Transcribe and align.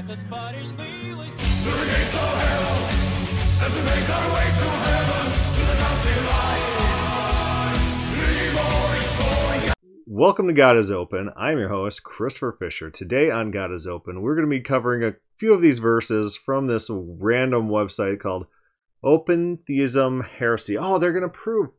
ехать, 0.00 0.18
парень, 0.30 0.70
милый. 0.78 1.30
Welcome 10.06 10.46
to 10.46 10.54
God 10.54 10.76
is 10.78 10.90
Open. 10.90 11.30
I'm 11.36 11.58
your 11.58 11.68
host, 11.68 12.02
Christopher 12.02 12.56
Fisher. 12.58 12.90
Today 12.90 13.30
on 13.30 13.50
God 13.50 13.72
is 13.72 13.86
Open, 13.86 14.22
we're 14.22 14.34
going 14.34 14.48
to 14.48 14.50
be 14.50 14.60
covering 14.60 15.04
a 15.04 15.16
few 15.36 15.52
of 15.52 15.60
these 15.60 15.78
verses 15.78 16.36
from 16.36 16.66
this 16.66 16.88
random 16.90 17.68
website 17.68 18.20
called 18.20 18.46
Open 19.02 19.58
Theism 19.66 20.22
Heresy. 20.22 20.78
Oh, 20.78 20.98
they're 20.98 21.12
going 21.12 21.22
to 21.22 21.28
prove 21.28 21.70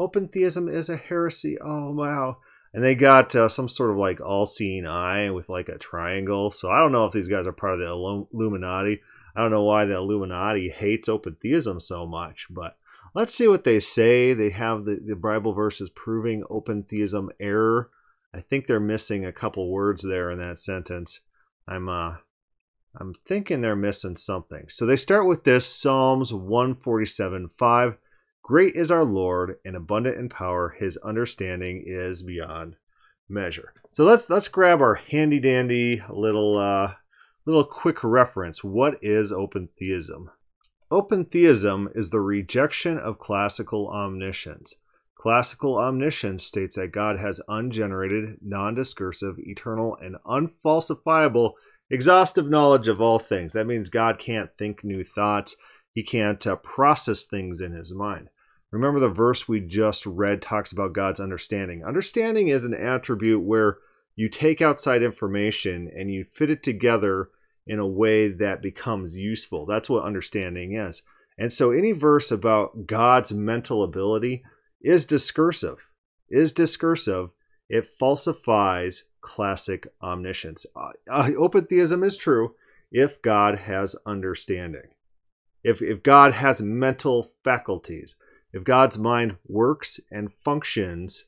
open 0.00 0.28
theism 0.28 0.68
is 0.68 0.88
a 0.88 0.96
heresy. 0.96 1.58
Oh, 1.60 1.90
wow. 1.90 2.38
And 2.75 2.83
they 2.83 2.93
got 2.93 3.33
uh, 3.33 3.47
some 3.47 3.69
sort 3.69 3.91
of 3.91 3.95
like 3.95 4.19
all 4.19 4.45
seeing 4.45 4.85
eye 4.85 5.29
with 5.29 5.47
like 5.47 5.69
a 5.69 5.77
triangle. 5.77 6.51
So 6.51 6.69
I 6.69 6.79
don't 6.79 6.91
know 6.91 7.05
if 7.05 7.13
these 7.13 7.29
guys 7.29 7.47
are 7.47 7.53
part 7.53 7.75
of 7.75 7.79
the 7.79 7.87
Illuminati. 7.87 9.01
I 9.33 9.41
don't 9.41 9.51
know 9.51 9.63
why 9.63 9.85
the 9.85 9.95
Illuminati 9.95 10.67
hates 10.67 11.07
open 11.07 11.37
theism 11.41 11.79
so 11.79 12.05
much, 12.05 12.47
but 12.49 12.77
let's 13.13 13.33
see 13.33 13.47
what 13.47 13.63
they 13.63 13.79
say. 13.79 14.33
They 14.33 14.49
have 14.49 14.83
the, 14.83 14.99
the 15.01 15.15
Bible 15.15 15.53
verses 15.53 15.89
proving 15.89 16.43
open 16.49 16.83
theism 16.83 17.29
error. 17.39 17.91
I 18.33 18.41
think 18.41 18.67
they're 18.67 18.81
missing 18.81 19.25
a 19.25 19.31
couple 19.31 19.71
words 19.71 20.03
there 20.03 20.29
in 20.29 20.39
that 20.39 20.59
sentence. 20.59 21.21
I'm 21.65 21.87
uh 21.87 22.15
I'm 22.97 23.13
thinking 23.13 23.61
they're 23.61 23.77
missing 23.77 24.17
something. 24.17 24.65
So 24.67 24.85
they 24.85 24.97
start 24.97 25.27
with 25.27 25.45
this 25.45 25.65
Psalms 25.65 26.33
147 26.33 27.51
5. 27.57 27.97
Great 28.47 28.75
is 28.75 28.91
our 28.91 29.03
Lord 29.03 29.57
and 29.65 29.75
abundant 29.75 30.19
in 30.19 30.29
power. 30.29 30.75
His 30.77 30.97
understanding 30.97 31.81
is 31.83 32.21
beyond 32.21 32.75
measure. 33.27 33.73
So 33.89 34.05
let's 34.05 34.29
let's 34.29 34.49
grab 34.49 34.81
our 34.81 34.93
handy 34.93 35.39
dandy 35.39 36.03
little 36.11 36.55
uh, 36.59 36.93
little 37.47 37.63
quick 37.63 38.03
reference. 38.03 38.63
What 38.63 38.99
is 39.01 39.31
open 39.31 39.69
theism? 39.79 40.29
Open 40.91 41.25
theism 41.25 41.89
is 41.95 42.11
the 42.11 42.19
rejection 42.19 42.99
of 42.99 43.17
classical 43.17 43.87
omniscience. 43.87 44.75
Classical 45.15 45.79
omniscience 45.79 46.43
states 46.43 46.75
that 46.75 46.91
God 46.91 47.17
has 47.17 47.41
ungenerated, 47.49 48.37
non 48.43 48.75
discursive, 48.75 49.39
eternal, 49.39 49.97
and 49.99 50.17
unfalsifiable, 50.23 51.53
exhaustive 51.89 52.47
knowledge 52.47 52.87
of 52.87 53.01
all 53.01 53.17
things. 53.17 53.53
That 53.53 53.65
means 53.65 53.89
God 53.89 54.19
can't 54.19 54.55
think 54.55 54.83
new 54.83 55.03
thoughts, 55.03 55.55
He 55.95 56.03
can't 56.03 56.45
uh, 56.45 56.57
process 56.57 57.25
things 57.25 57.59
in 57.59 57.71
His 57.71 57.91
mind. 57.91 58.29
Remember 58.71 58.99
the 58.99 59.09
verse 59.09 59.47
we 59.47 59.61
just 59.61 60.05
read 60.05 60.41
talks 60.41 60.71
about 60.71 60.93
God's 60.93 61.19
understanding. 61.19 61.83
Understanding 61.85 62.49
is 62.49 62.63
an 62.63 62.73
attribute 62.73 63.41
where 63.41 63.77
you 64.15 64.29
take 64.29 64.61
outside 64.61 65.03
information 65.03 65.89
and 65.95 66.11
you 66.11 66.25
fit 66.33 66.49
it 66.49 66.63
together 66.63 67.29
in 67.67 67.79
a 67.79 67.87
way 67.87 68.27
that 68.27 68.61
becomes 68.61 69.17
useful. 69.17 69.65
That's 69.65 69.89
what 69.89 70.03
understanding 70.03 70.75
is. 70.75 71.03
And 71.37 71.51
so 71.51 71.71
any 71.71 71.91
verse 71.91 72.31
about 72.31 72.87
God's 72.87 73.33
mental 73.33 73.83
ability 73.83 74.43
is 74.81 75.05
discursive. 75.05 75.77
Is 76.29 76.53
discursive. 76.53 77.29
It 77.69 77.85
falsifies 77.85 79.03
classic 79.21 79.87
omniscience. 80.01 80.65
Uh, 80.75 81.31
open 81.37 81.65
theism 81.65 82.03
is 82.03 82.15
true 82.15 82.55
if 82.91 83.21
God 83.21 83.59
has 83.59 83.95
understanding. 84.05 84.89
If, 85.63 85.81
if 85.81 86.03
God 86.03 86.33
has 86.33 86.61
mental 86.61 87.31
faculties. 87.43 88.15
If 88.55 88.63
God's 88.63 88.97
mind 88.97 89.35
works 89.45 89.99
and 90.09 90.31
functions, 90.31 91.25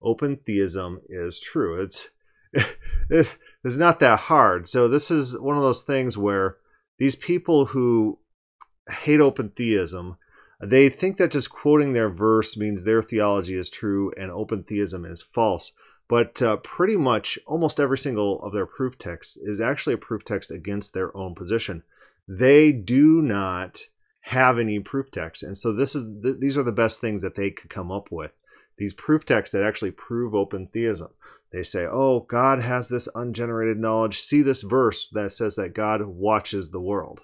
open 0.00 0.38
theism 0.38 1.02
is 1.10 1.38
true. 1.38 1.82
It's 1.82 2.08
it's 3.10 3.76
not 3.76 4.00
that 4.00 4.18
hard. 4.18 4.66
So 4.66 4.88
this 4.88 5.10
is 5.10 5.38
one 5.38 5.58
of 5.58 5.62
those 5.62 5.82
things 5.82 6.16
where 6.16 6.56
these 6.98 7.16
people 7.16 7.66
who 7.66 8.18
hate 8.88 9.20
open 9.20 9.50
theism, 9.50 10.16
they 10.58 10.88
think 10.88 11.18
that 11.18 11.32
just 11.32 11.50
quoting 11.50 11.92
their 11.92 12.08
verse 12.08 12.56
means 12.56 12.82
their 12.82 13.02
theology 13.02 13.58
is 13.58 13.68
true 13.68 14.10
and 14.16 14.30
open 14.30 14.62
theism 14.62 15.04
is 15.04 15.20
false. 15.20 15.72
But 16.08 16.40
uh, 16.40 16.56
pretty 16.56 16.96
much 16.96 17.38
almost 17.46 17.78
every 17.78 17.98
single 17.98 18.42
of 18.42 18.54
their 18.54 18.66
proof 18.66 18.96
texts 18.96 19.36
is 19.36 19.60
actually 19.60 19.94
a 19.94 19.98
proof 19.98 20.24
text 20.24 20.50
against 20.50 20.94
their 20.94 21.14
own 21.14 21.34
position. 21.34 21.82
They 22.26 22.72
do 22.72 23.20
not 23.20 23.82
have 24.30 24.60
any 24.60 24.78
proof 24.78 25.10
texts, 25.10 25.42
and 25.42 25.58
so 25.58 25.72
this 25.72 25.96
is 25.96 26.04
th- 26.22 26.36
these 26.38 26.56
are 26.56 26.62
the 26.62 26.70
best 26.70 27.00
things 27.00 27.20
that 27.22 27.34
they 27.34 27.50
could 27.50 27.68
come 27.68 27.90
up 27.90 28.12
with. 28.12 28.30
These 28.78 28.94
proof 28.94 29.24
texts 29.26 29.52
that 29.52 29.64
actually 29.64 29.90
prove 29.90 30.36
open 30.36 30.68
theism. 30.68 31.08
They 31.50 31.64
say, 31.64 31.84
"Oh, 31.84 32.20
God 32.20 32.60
has 32.60 32.88
this 32.88 33.08
ungenerated 33.12 33.76
knowledge. 33.76 34.20
See 34.20 34.40
this 34.40 34.62
verse 34.62 35.08
that 35.08 35.32
says 35.32 35.56
that 35.56 35.74
God 35.74 36.02
watches 36.02 36.70
the 36.70 36.80
world." 36.80 37.22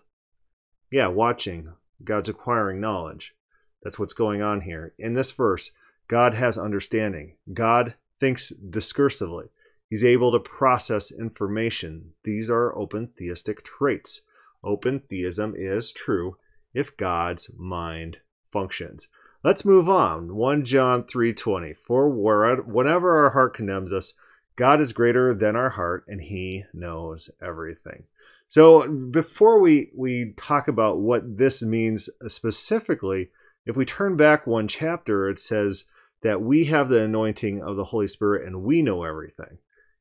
Yeah, 0.91 1.07
watching. 1.07 1.75
God's 2.03 2.29
acquiring 2.29 2.81
knowledge. 2.81 3.37
That's 3.85 4.01
what's 4.01 4.13
going 4.13 4.43
on 4.43 4.63
here. 4.63 4.93
In 4.99 5.15
this 5.15 5.31
verse, 5.31 5.71
God 6.09 6.35
has 6.35 6.59
understanding. 6.59 7.37
God 7.53 7.95
thinks 8.19 8.53
discursively. 8.69 9.51
He's 9.89 10.05
able 10.05 10.33
to 10.33 10.41
process 10.41 11.13
information. 11.13 12.15
These 12.25 12.51
are 12.51 12.77
open 12.77 13.13
theistic 13.17 13.63
traits. 13.63 14.23
Open 14.65 14.99
theism 15.09 15.55
is 15.57 15.93
true 15.93 16.37
if 16.77 16.95
God's 16.99 17.51
mind 17.57 18.19
functions. 18.53 19.09
Let's 19.43 19.65
move 19.65 19.89
on. 19.89 20.35
1 20.35 20.65
John 20.67 21.05
3:20. 21.05 21.73
For 21.73 22.07
whenever 22.11 23.17
our 23.17 23.31
heart 23.31 23.55
condemns 23.55 23.95
us, 23.95 24.13
God 24.57 24.81
is 24.81 24.93
greater 24.93 25.33
than 25.33 25.57
our 25.57 25.71
heart 25.71 26.05
and 26.07 26.21
he 26.21 26.65
knows 26.75 27.31
everything. 27.41 28.05
So 28.47 28.87
before 28.89 29.59
we 29.59 29.91
we 29.97 30.35
talk 30.37 30.69
about 30.69 30.99
what 30.99 31.39
this 31.39 31.63
means 31.63 32.11
specifically, 32.29 33.31
if 33.65 33.75
we 33.75 33.87
turn 33.87 34.17
back 34.17 34.47
one 34.47 34.69
chapter, 34.69 35.31
it 35.31 35.41
says 35.41 35.87
that 36.23 36.43
we 36.43 36.67
have 36.67 36.91
the 36.91 37.03
anointing 37.03 37.63
of 37.63 37.77
the 37.77 37.85
Holy 37.85 38.09
Spirit 38.09 38.47
and 38.47 38.63
we 38.63 38.83
know 38.83 39.03
everything. 39.03 39.59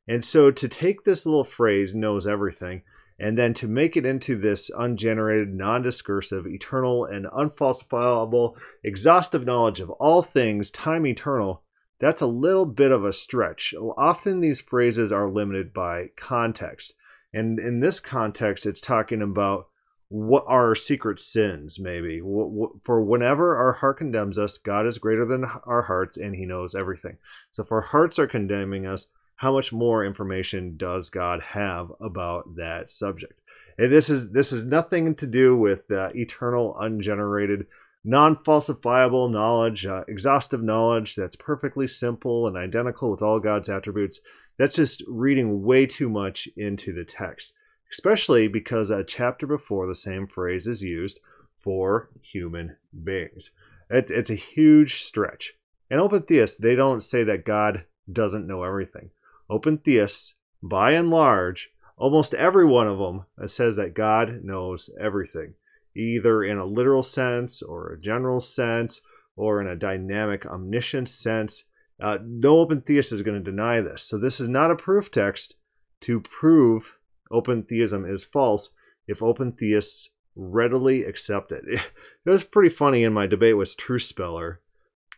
And 0.09 0.24
so 0.24 0.52
to 0.52 0.68
take 0.68 1.03
this 1.03 1.25
little 1.25 1.46
phrase 1.46 1.96
knows 1.96 2.28
everything 2.28 2.84
and 3.18 3.38
then 3.38 3.53
to 3.56 3.68
make 3.68 3.96
it 3.96 4.06
into 4.06 4.36
this 4.36 4.70
ungenerated, 4.70 5.53
non 5.53 5.81
discursive, 5.81 6.46
eternal, 6.46 7.06
and 7.06 7.26
unfalsifiable, 7.28 8.56
exhaustive 8.84 9.46
knowledge 9.46 9.80
of 9.80 9.90
all 9.92 10.22
things, 10.22 10.70
time 10.70 11.06
eternal, 11.06 11.64
that's 12.00 12.22
a 12.22 12.28
little 12.28 12.66
bit 12.66 12.92
of 12.92 13.06
a 13.06 13.14
stretch. 13.14 13.74
Often 13.98 14.42
these 14.42 14.62
phrases 14.62 15.12
are 15.12 15.30
limited 15.30 15.74
by 15.74 16.09
context. 16.18 16.94
And 17.34 17.59
in 17.59 17.80
this 17.80 18.00
context, 18.00 18.66
it's 18.66 18.81
talking 18.81 19.22
about 19.22 19.68
what 20.09 20.44
are 20.47 20.76
secret 20.76 21.20
sins, 21.20 21.80
maybe. 21.80 22.20
For 22.20 23.02
whenever 23.02 23.56
our 23.56 23.74
heart 23.74 23.97
condemns 23.97 24.38
us, 24.38 24.58
God 24.58 24.86
is 24.86 24.97
greater 24.97 25.26
than 25.26 25.46
our 25.66 25.84
hearts 25.84 26.18
and 26.18 26.36
he 26.36 26.46
knows 26.46 26.76
everything. 26.76 27.18
So 27.50 27.64
if 27.64 27.72
our 27.72 27.82
hearts 27.82 28.20
are 28.20 28.28
condemning 28.28 28.86
us, 28.86 29.08
how 29.38 29.51
much 29.51 29.73
more 29.73 30.06
information 30.06 30.78
does 30.78 31.09
God 31.09 31.41
have 31.41 31.91
about 32.00 32.56
that 32.56 32.90
subject? 32.90 33.41
And 33.78 33.91
this 33.91 34.09
is 34.09 34.31
this 34.31 34.53
is 34.53 34.66
nothing 34.66 35.16
to 35.16 35.28
do 35.28 35.56
with 35.57 35.91
uh, 35.91 36.09
eternal, 36.16 36.75
ungenerated, 36.79 37.68
non-falsifiable 38.03 39.29
knowledge, 39.29 39.85
uh, 39.85 40.03
exhaustive 40.07 40.63
knowledge 40.63 41.16
that's 41.16 41.35
perfectly 41.35 41.88
simple 41.88 42.47
and 42.47 42.56
identical 42.56 43.12
with 43.12 43.22
all 43.22 43.40
God's 43.40 43.68
attributes. 43.68 44.22
That's 44.57 44.78
just 44.78 45.03
reading 45.07 45.63
way 45.63 45.85
too 45.85 46.07
much 46.07 46.47
into 46.56 46.94
the 46.94 47.03
text, 47.03 47.53
especially 47.91 48.47
because 48.47 48.90
a 48.90 49.03
chapter 49.03 49.46
before 49.46 49.85
the 49.88 49.96
same 49.96 50.28
phrase 50.28 50.66
is 50.66 50.81
used 50.81 51.19
for 51.59 52.09
human 52.22 52.78
beings. 53.03 53.52
It, 53.90 54.09
it's 54.12 54.29
a 54.29 54.35
huge 54.35 55.02
stretch. 55.02 55.56
And 55.90 56.00
open 56.00 56.23
theists, 56.23 56.57
they 56.57 56.75
don't 56.75 57.02
say 57.02 57.26
that 57.26 57.43
God 57.43 57.84
doesn't 58.11 58.47
know 58.47 58.64
everything 58.64 59.09
open 59.50 59.78
theists, 59.78 60.36
by 60.62 60.92
and 60.92 61.09
large, 61.09 61.70
almost 61.97 62.34
every 62.34 62.66
one 62.66 62.88
of 62.88 62.97
them 62.97 63.26
says 63.47 63.76
that 63.76 63.94
God 63.94 64.44
knows 64.44 64.90
everything, 65.00 65.53
either 65.96 66.44
in 66.44 66.58
a 66.58 66.66
literal 66.66 67.03
sense 67.03 67.62
or 67.62 67.92
a 67.92 68.00
general 68.00 68.40
sense 68.40 69.02
or 69.36 69.62
in 69.62 69.68
a 69.68 69.76
dynamic 69.76 70.46
omniscient 70.46 71.09
sense. 71.09 71.66
Uh, 72.02 72.18
no 72.24 72.59
open 72.59 72.82
theist 72.82 73.12
is 73.12 73.22
going 73.22 73.38
to 73.38 73.52
deny 73.52 73.80
this. 73.80 74.03
So 74.03 74.18
this 74.18 74.40
is 74.40 74.50
not 74.50 74.72
a 74.72 74.76
proof 74.76 75.12
text 75.12 75.56
to 76.02 76.20
prove 76.20 76.98
open 77.32 77.64
theism 77.64 78.06
is 78.06 78.26
false 78.26 78.72
if 79.08 79.24
open 79.24 79.53
theists 79.53 80.09
readily 80.36 81.03
accept 81.03 81.52
it. 81.52 81.64
It 82.26 82.32
was 82.32 82.44
pretty 82.44 82.70
funny 82.70 83.03
in 83.03 83.14
my 83.14 83.28
debate 83.28 83.56
with 83.56 83.78
Truthspeller. 83.78 84.58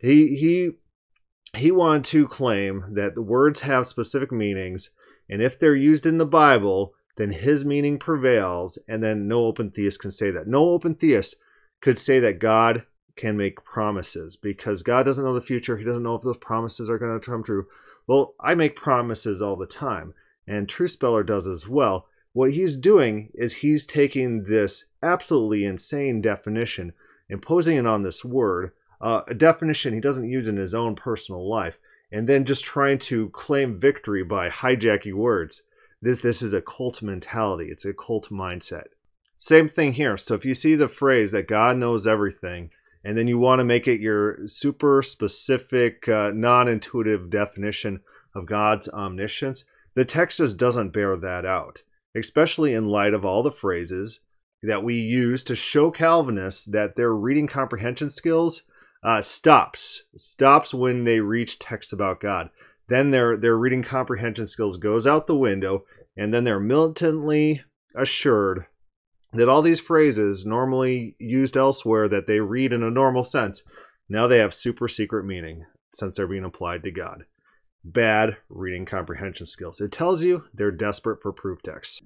He 0.01 0.35
he 0.35 0.71
he 1.55 1.71
wanted 1.71 2.05
to 2.05 2.27
claim 2.27 2.85
that 2.93 3.15
the 3.15 3.21
words 3.21 3.61
have 3.61 3.87
specific 3.87 4.31
meanings, 4.31 4.89
and 5.29 5.41
if 5.41 5.59
they're 5.59 5.75
used 5.75 6.05
in 6.05 6.17
the 6.17 6.25
Bible, 6.25 6.93
then 7.15 7.31
his 7.31 7.65
meaning 7.65 7.97
prevails, 7.97 8.77
and 8.87 9.03
then 9.03 9.27
no 9.27 9.45
open 9.45 9.71
theist 9.71 9.99
can 9.99 10.11
say 10.11 10.31
that. 10.31 10.47
No 10.47 10.69
open 10.69 10.95
theist 10.95 11.35
could 11.81 11.97
say 11.97 12.19
that 12.19 12.39
God 12.39 12.83
can 13.15 13.35
make 13.35 13.63
promises 13.63 14.35
because 14.35 14.83
God 14.83 15.03
doesn't 15.03 15.23
know 15.23 15.33
the 15.33 15.41
future. 15.41 15.77
He 15.77 15.83
doesn't 15.83 16.03
know 16.03 16.15
if 16.15 16.21
those 16.21 16.37
promises 16.37 16.89
are 16.89 16.99
going 16.99 17.19
to 17.19 17.25
come 17.25 17.43
true. 17.43 17.67
Well, 18.05 18.35
I 18.39 18.55
make 18.55 18.75
promises 18.75 19.41
all 19.41 19.55
the 19.55 19.65
time, 19.65 20.13
and 20.45 20.67
Truthspeller 20.67 21.25
does 21.25 21.47
as 21.47 21.67
well. 21.67 22.07
What 22.33 22.51
he's 22.51 22.77
doing 22.77 23.31
is 23.33 23.55
he's 23.55 23.87
taking 23.87 24.43
this 24.43 24.85
absolutely 25.01 25.65
insane 25.65 26.21
definition, 26.21 26.93
imposing 27.29 27.77
it 27.77 27.87
on 27.87 28.03
this 28.03 28.23
word, 28.23 28.71
uh, 29.01 29.21
a 29.27 29.33
definition 29.33 29.93
he 29.93 29.99
doesn't 29.99 30.29
use 30.29 30.47
in 30.47 30.57
his 30.57 30.73
own 30.73 30.95
personal 30.95 31.47
life, 31.47 31.77
and 32.11 32.27
then 32.27 32.45
just 32.45 32.63
trying 32.63 32.99
to 32.99 33.29
claim 33.29 33.79
victory 33.79 34.23
by 34.23 34.49
hijacking 34.49 35.13
words. 35.13 35.63
This 36.01 36.21
this 36.21 36.41
is 36.41 36.53
a 36.53 36.61
cult 36.61 37.01
mentality. 37.01 37.69
It's 37.71 37.85
a 37.85 37.93
cult 37.93 38.29
mindset. 38.29 38.85
Same 39.37 39.67
thing 39.67 39.93
here. 39.93 40.17
So 40.17 40.33
if 40.33 40.45
you 40.45 40.53
see 40.53 40.75
the 40.75 40.87
phrase 40.87 41.31
that 41.31 41.47
God 41.47 41.77
knows 41.77 42.07
everything, 42.07 42.71
and 43.03 43.17
then 43.17 43.27
you 43.27 43.37
want 43.37 43.59
to 43.59 43.65
make 43.65 43.87
it 43.87 43.99
your 43.99 44.47
super 44.47 45.01
specific, 45.01 46.09
uh, 46.09 46.31
non-intuitive 46.33 47.29
definition 47.29 48.01
of 48.33 48.45
God's 48.45 48.89
omniscience, 48.89 49.63
the 49.95 50.05
text 50.05 50.39
just 50.39 50.57
doesn't 50.57 50.93
bear 50.93 51.15
that 51.15 51.45
out. 51.45 51.83
Especially 52.15 52.73
in 52.73 52.87
light 52.87 53.13
of 53.13 53.25
all 53.25 53.43
the 53.43 53.51
phrases 53.51 54.21
that 54.63 54.83
we 54.83 54.95
use 54.95 55.43
to 55.43 55.55
show 55.55 55.91
Calvinists 55.91 56.65
that 56.65 56.95
their 56.95 57.13
reading 57.13 57.47
comprehension 57.47 58.09
skills 58.09 58.63
uh, 59.03 59.21
stops 59.21 60.03
stops 60.15 60.73
when 60.73 61.03
they 61.03 61.19
reach 61.19 61.59
texts 61.59 61.93
about 61.93 62.19
God. 62.19 62.49
Then 62.89 63.11
their 63.11 63.37
their 63.37 63.57
reading 63.57 63.83
comprehension 63.83 64.47
skills 64.47 64.77
goes 64.77 65.05
out 65.05 65.27
the 65.27 65.35
window, 65.35 65.85
and 66.15 66.33
then 66.33 66.43
they're 66.43 66.59
militantly 66.59 67.63
assured 67.95 68.65
that 69.33 69.49
all 69.49 69.61
these 69.61 69.79
phrases 69.79 70.45
normally 70.45 71.15
used 71.19 71.57
elsewhere 71.57 72.07
that 72.07 72.27
they 72.27 72.39
read 72.39 72.71
in 72.71 72.83
a 72.83 72.91
normal 72.91 73.23
sense 73.23 73.63
now 74.09 74.27
they 74.27 74.37
have 74.37 74.53
super 74.53 74.87
secret 74.87 75.25
meaning 75.25 75.65
since 75.93 76.15
they're 76.15 76.27
being 76.27 76.45
applied 76.45 76.83
to 76.83 76.91
God. 76.91 77.25
Bad 77.83 78.37
reading 78.49 78.85
comprehension 78.85 79.45
skills. 79.45 79.81
It 79.81 79.91
tells 79.91 80.23
you 80.23 80.45
they're 80.53 80.71
desperate 80.71 81.21
for 81.21 81.31
proof 81.31 81.61
texts. 81.61 82.01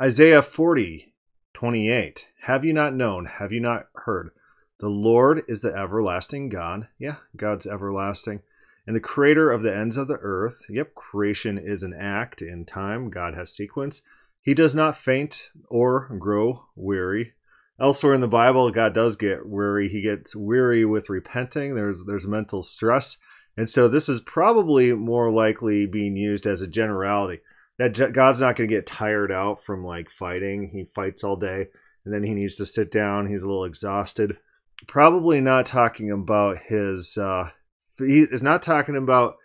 Isaiah 0.00 0.42
40, 0.42 1.12
28. 1.54 2.28
Have 2.42 2.64
you 2.64 2.72
not 2.72 2.94
known? 2.94 3.26
Have 3.26 3.52
you 3.52 3.60
not 3.60 3.86
heard? 3.94 4.30
The 4.78 4.88
Lord 4.88 5.42
is 5.48 5.62
the 5.62 5.74
everlasting 5.74 6.50
God. 6.50 6.88
Yeah, 6.98 7.16
God's 7.36 7.66
everlasting. 7.66 8.42
And 8.86 8.94
the 8.94 9.00
creator 9.00 9.50
of 9.50 9.62
the 9.62 9.74
ends 9.74 9.96
of 9.96 10.06
the 10.06 10.18
earth. 10.20 10.66
Yep, 10.68 10.94
creation 10.94 11.58
is 11.58 11.82
an 11.82 11.94
act 11.98 12.42
in 12.42 12.64
time. 12.64 13.10
God 13.10 13.34
has 13.34 13.52
sequence. 13.52 14.02
He 14.42 14.54
does 14.54 14.74
not 14.74 14.98
faint 14.98 15.50
or 15.68 16.08
grow 16.18 16.66
weary. 16.76 17.32
Elsewhere 17.80 18.14
in 18.14 18.20
the 18.20 18.28
Bible, 18.28 18.70
God 18.70 18.94
does 18.94 19.16
get 19.16 19.46
weary. 19.46 19.88
He 19.88 20.02
gets 20.02 20.36
weary 20.36 20.84
with 20.84 21.10
repenting. 21.10 21.74
There's 21.74 22.04
there's 22.04 22.26
mental 22.26 22.62
stress. 22.62 23.18
And 23.56 23.68
so 23.68 23.88
this 23.88 24.08
is 24.08 24.20
probably 24.20 24.92
more 24.92 25.30
likely 25.30 25.86
being 25.86 26.16
used 26.16 26.46
as 26.46 26.60
a 26.60 26.66
generality. 26.66 27.40
That 27.78 28.12
God's 28.12 28.40
not 28.40 28.56
going 28.56 28.70
to 28.70 28.76
get 28.76 28.86
tired 28.86 29.32
out 29.32 29.64
from 29.64 29.84
like 29.84 30.08
fighting. 30.18 30.70
He 30.72 30.88
fights 30.94 31.24
all 31.24 31.36
day 31.36 31.66
and 32.04 32.14
then 32.14 32.22
he 32.22 32.34
needs 32.34 32.56
to 32.56 32.66
sit 32.66 32.90
down. 32.90 33.26
He's 33.26 33.42
a 33.42 33.46
little 33.46 33.64
exhausted 33.64 34.38
probably 34.86 35.40
not 35.40 35.66
talking 35.66 36.10
about 36.10 36.58
his 36.66 37.16
uh 37.18 37.50
he 37.98 38.20
is 38.20 38.42
not 38.42 38.62
talking 38.62 38.96
about 38.96 39.36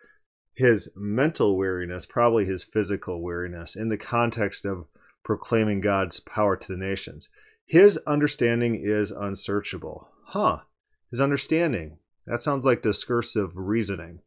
his 0.54 0.92
mental 0.96 1.58
weariness 1.58 2.06
probably 2.06 2.46
his 2.46 2.64
physical 2.64 3.22
weariness 3.22 3.76
in 3.76 3.90
the 3.90 3.98
context 3.98 4.66
of 4.66 4.86
proclaiming 5.24 5.82
god's 5.82 6.20
power 6.20 6.58
to 6.58 6.68
the 6.68 6.78
nations. 6.78 7.30
His 7.66 7.98
understanding 8.08 8.82
is 8.84 9.12
unsearchable. 9.12 10.10
Huh. 10.26 10.60
His 11.10 11.22
understanding. 11.22 11.98
That 12.26 12.42
sounds 12.42 12.66
like 12.66 12.82
discursive 12.82 13.52
reasoning. 13.56 14.22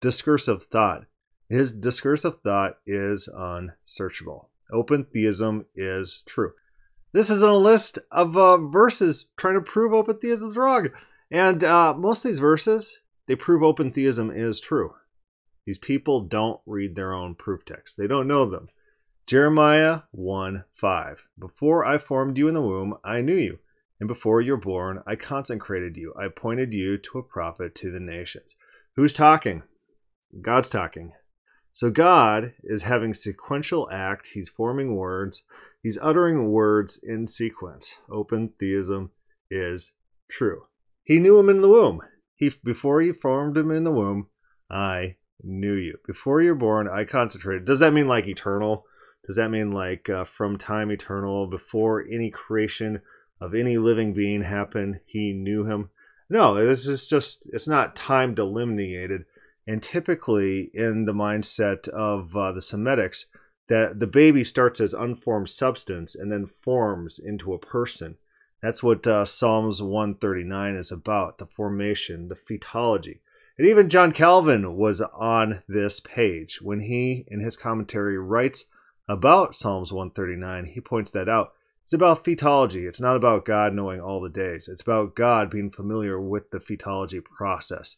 Discursive 0.00 0.64
thought. 0.64 1.04
His 1.48 1.72
discursive 1.72 2.36
thought 2.36 2.78
is 2.86 3.28
unsearchable. 3.32 4.50
Open 4.72 5.04
theism 5.04 5.66
is 5.74 6.22
true 6.26 6.52
this 7.12 7.30
is 7.30 7.42
a 7.42 7.52
list 7.52 7.98
of 8.10 8.36
uh, 8.36 8.56
verses 8.56 9.30
trying 9.36 9.54
to 9.54 9.60
prove 9.60 9.92
open 9.92 10.18
theism's 10.18 10.56
wrong. 10.56 10.88
And 11.30 11.62
uh, 11.62 11.94
most 11.94 12.24
of 12.24 12.30
these 12.30 12.38
verses, 12.38 13.00
they 13.26 13.36
prove 13.36 13.62
open 13.62 13.92
theism 13.92 14.30
is 14.30 14.60
true. 14.60 14.94
These 15.66 15.78
people 15.78 16.22
don't 16.22 16.60
read 16.66 16.94
their 16.94 17.12
own 17.12 17.34
proof 17.34 17.64
texts, 17.64 17.96
they 17.96 18.06
don't 18.06 18.28
know 18.28 18.46
them. 18.46 18.68
Jeremiah 19.26 20.00
1 20.10 20.64
5. 20.74 21.26
Before 21.38 21.84
I 21.84 21.98
formed 21.98 22.36
you 22.36 22.48
in 22.48 22.54
the 22.54 22.60
womb, 22.60 22.96
I 23.04 23.20
knew 23.20 23.36
you. 23.36 23.58
And 24.00 24.08
before 24.08 24.40
you 24.40 24.52
were 24.52 24.58
born, 24.58 25.02
I 25.06 25.14
consecrated 25.14 25.96
you. 25.96 26.14
I 26.18 26.24
appointed 26.24 26.72
you 26.72 26.96
to 26.98 27.18
a 27.18 27.22
prophet 27.22 27.74
to 27.76 27.92
the 27.92 28.00
nations. 28.00 28.56
Who's 28.96 29.12
talking? 29.12 29.62
God's 30.40 30.70
talking. 30.70 31.12
So 31.72 31.90
God 31.90 32.54
is 32.62 32.82
having 32.82 33.14
sequential 33.14 33.88
act. 33.90 34.28
He's 34.34 34.48
forming 34.48 34.96
words. 34.96 35.42
He's 35.82 35.98
uttering 36.02 36.50
words 36.50 37.00
in 37.02 37.26
sequence. 37.26 37.98
Open 38.10 38.52
theism 38.58 39.12
is 39.50 39.92
true. 40.30 40.64
He 41.02 41.18
knew 41.18 41.38
him 41.38 41.48
in 41.48 41.60
the 41.62 41.68
womb. 41.68 42.02
He 42.36 42.52
before 42.62 43.00
he 43.00 43.12
formed 43.12 43.56
him 43.56 43.70
in 43.70 43.84
the 43.84 43.90
womb, 43.90 44.28
I 44.70 45.16
knew 45.42 45.74
you. 45.74 45.98
Before 46.06 46.42
you're 46.42 46.54
born, 46.54 46.88
I 46.88 47.04
concentrated. 47.04 47.64
Does 47.64 47.80
that 47.80 47.92
mean 47.92 48.08
like 48.08 48.26
eternal? 48.26 48.84
Does 49.26 49.36
that 49.36 49.50
mean 49.50 49.70
like 49.70 50.08
uh, 50.10 50.24
from 50.24 50.58
time 50.58 50.90
eternal, 50.90 51.46
before 51.46 52.02
any 52.02 52.30
creation 52.30 53.00
of 53.40 53.54
any 53.54 53.78
living 53.78 54.12
being 54.12 54.42
happened, 54.42 55.00
he 55.06 55.32
knew 55.32 55.64
him? 55.64 55.90
No, 56.28 56.54
this 56.64 56.86
is 56.86 57.08
just, 57.08 57.48
it's 57.52 57.68
not 57.68 57.96
time 57.96 58.34
delineated. 58.34 59.24
And 59.66 59.82
typically, 59.82 60.70
in 60.74 61.04
the 61.04 61.12
mindset 61.12 61.88
of 61.88 62.34
uh, 62.34 62.52
the 62.52 62.60
Semitics, 62.60 63.26
that 63.68 64.00
the 64.00 64.06
baby 64.06 64.42
starts 64.42 64.80
as 64.80 64.92
unformed 64.92 65.48
substance 65.48 66.16
and 66.16 66.30
then 66.30 66.46
forms 66.46 67.18
into 67.18 67.54
a 67.54 67.58
person. 67.58 68.16
That's 68.60 68.82
what 68.82 69.06
uh, 69.06 69.24
Psalms 69.24 69.80
139 69.80 70.74
is 70.74 70.90
about 70.90 71.38
the 71.38 71.46
formation, 71.46 72.28
the 72.28 72.34
fetology. 72.34 73.20
And 73.56 73.68
even 73.68 73.88
John 73.88 74.12
Calvin 74.12 74.76
was 74.76 75.00
on 75.00 75.62
this 75.68 76.00
page. 76.00 76.60
When 76.60 76.80
he, 76.80 77.24
in 77.28 77.40
his 77.40 77.56
commentary, 77.56 78.18
writes 78.18 78.64
about 79.08 79.54
Psalms 79.54 79.92
139, 79.92 80.66
he 80.66 80.80
points 80.80 81.10
that 81.12 81.28
out. 81.28 81.52
It's 81.84 81.92
about 81.92 82.24
fetology. 82.24 82.88
It's 82.88 83.00
not 83.00 83.16
about 83.16 83.44
God 83.44 83.74
knowing 83.74 84.00
all 84.00 84.20
the 84.20 84.28
days. 84.28 84.68
It's 84.68 84.82
about 84.82 85.14
God 85.14 85.50
being 85.50 85.70
familiar 85.70 86.20
with 86.20 86.50
the 86.50 86.58
fetology 86.58 87.22
process. 87.22 87.96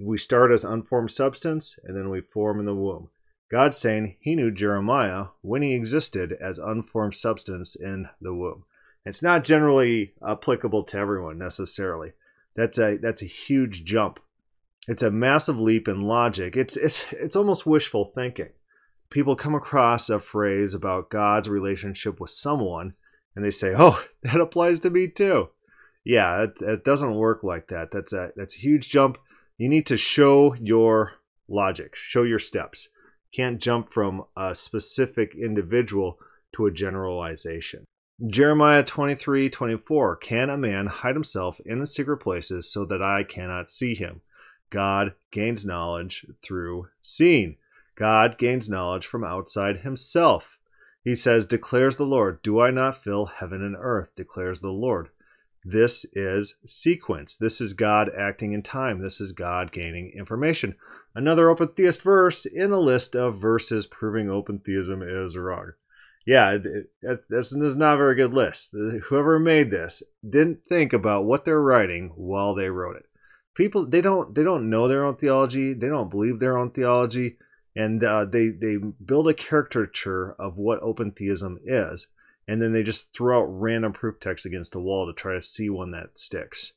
We 0.00 0.18
start 0.18 0.52
as 0.52 0.64
unformed 0.64 1.10
substance 1.10 1.78
and 1.84 1.96
then 1.96 2.10
we 2.10 2.20
form 2.20 2.60
in 2.60 2.66
the 2.66 2.74
womb. 2.74 3.10
God's 3.50 3.78
saying 3.78 4.16
he 4.20 4.34
knew 4.34 4.50
Jeremiah 4.50 5.26
when 5.40 5.62
he 5.62 5.74
existed 5.74 6.36
as 6.40 6.58
unformed 6.58 7.14
substance 7.14 7.74
in 7.74 8.08
the 8.20 8.34
womb. 8.34 8.64
It's 9.04 9.22
not 9.22 9.44
generally 9.44 10.12
applicable 10.26 10.84
to 10.84 10.98
everyone 10.98 11.38
necessarily. 11.38 12.12
That's 12.54 12.78
a 12.78 12.96
that's 12.96 13.22
a 13.22 13.26
huge 13.26 13.84
jump. 13.84 14.20
It's 14.86 15.02
a 15.02 15.10
massive 15.10 15.58
leap 15.58 15.88
in 15.88 16.02
logic. 16.02 16.56
It's 16.56 16.76
it's 16.76 17.06
it's 17.12 17.36
almost 17.36 17.66
wishful 17.66 18.04
thinking. 18.04 18.50
People 19.10 19.36
come 19.36 19.54
across 19.54 20.10
a 20.10 20.20
phrase 20.20 20.74
about 20.74 21.08
God's 21.08 21.48
relationship 21.48 22.20
with 22.20 22.30
someone 22.30 22.94
and 23.34 23.44
they 23.44 23.50
say, 23.50 23.74
"Oh, 23.76 24.02
that 24.22 24.40
applies 24.40 24.80
to 24.80 24.90
me 24.90 25.08
too." 25.08 25.48
Yeah, 26.04 26.44
it, 26.44 26.60
it 26.60 26.84
doesn't 26.84 27.14
work 27.14 27.42
like 27.42 27.68
that. 27.68 27.90
That's 27.90 28.12
a 28.12 28.32
that's 28.36 28.56
a 28.56 28.60
huge 28.60 28.90
jump. 28.90 29.18
You 29.58 29.68
need 29.68 29.86
to 29.86 29.98
show 29.98 30.54
your 30.54 31.12
logic, 31.48 31.94
show 31.94 32.22
your 32.22 32.38
steps 32.38 32.88
can't 33.32 33.60
jump 33.60 33.88
from 33.88 34.24
a 34.36 34.54
specific 34.54 35.34
individual 35.34 36.18
to 36.54 36.66
a 36.66 36.70
generalization. 36.70 37.84
Jeremiah 38.26 38.82
23 38.82 39.48
24 39.48 40.16
Can 40.16 40.50
a 40.50 40.56
man 40.56 40.86
hide 40.86 41.14
himself 41.14 41.60
in 41.64 41.78
the 41.78 41.86
secret 41.86 42.18
places 42.18 42.70
so 42.72 42.84
that 42.86 43.02
I 43.02 43.22
cannot 43.22 43.70
see 43.70 43.94
him? 43.94 44.22
God 44.70 45.14
gains 45.30 45.64
knowledge 45.64 46.26
through 46.42 46.88
seeing. 47.00 47.56
God 47.94 48.38
gains 48.38 48.68
knowledge 48.68 49.06
from 49.06 49.24
outside 49.24 49.80
himself. 49.80 50.58
He 51.04 51.14
says, 51.14 51.46
Declares 51.46 51.96
the 51.96 52.04
Lord, 52.04 52.42
Do 52.42 52.60
I 52.60 52.70
not 52.70 53.02
fill 53.02 53.26
heaven 53.26 53.62
and 53.62 53.76
earth? 53.78 54.10
declares 54.16 54.60
the 54.60 54.70
Lord. 54.70 55.10
This 55.70 56.06
is 56.12 56.56
sequence. 56.66 57.36
This 57.36 57.60
is 57.60 57.72
God 57.72 58.10
acting 58.16 58.52
in 58.52 58.62
time. 58.62 59.02
This 59.02 59.20
is 59.20 59.32
God 59.32 59.72
gaining 59.72 60.12
information 60.16 60.76
another 61.18 61.50
open 61.50 61.68
theist 61.68 62.02
verse 62.02 62.46
in 62.46 62.70
a 62.70 62.78
list 62.78 63.16
of 63.16 63.40
verses 63.40 63.86
proving 63.86 64.30
open 64.30 64.60
theism 64.60 65.02
is 65.02 65.36
wrong. 65.36 65.72
Yeah, 66.24 66.58
this 67.28 67.52
is 67.52 67.74
not 67.74 67.94
a 67.94 67.98
very 67.98 68.14
good 68.14 68.32
list. 68.32 68.70
Whoever 69.08 69.38
made 69.38 69.70
this 69.70 70.02
didn't 70.28 70.60
think 70.68 70.92
about 70.92 71.24
what 71.24 71.44
they're 71.44 71.60
writing 71.60 72.12
while 72.14 72.54
they 72.54 72.70
wrote 72.70 72.96
it. 72.96 73.06
People 73.56 73.86
they 73.86 74.00
don't 74.00 74.34
they 74.34 74.44
don't 74.44 74.70
know 74.70 74.86
their 74.86 75.04
own 75.04 75.16
theology. 75.16 75.72
They 75.72 75.88
don't 75.88 76.10
believe 76.10 76.38
their 76.38 76.56
own 76.56 76.70
theology, 76.70 77.38
and 77.74 78.04
uh, 78.04 78.24
they 78.26 78.48
they 78.48 78.76
build 78.76 79.28
a 79.28 79.34
caricature 79.34 80.36
of 80.38 80.56
what 80.56 80.80
open 80.80 81.10
theism 81.10 81.58
is, 81.64 82.06
and 82.48 82.60
then 82.60 82.72
they 82.72 82.82
just 82.82 83.12
throw 83.12 83.42
out 83.42 83.60
random 83.60 83.92
proof 83.92 84.18
texts 84.18 84.46
against 84.46 84.72
the 84.72 84.80
wall 84.80 85.06
to 85.06 85.12
try 85.12 85.34
to 85.34 85.42
see 85.42 85.70
one 85.70 85.92
that 85.92 86.18
sticks. 86.18 86.72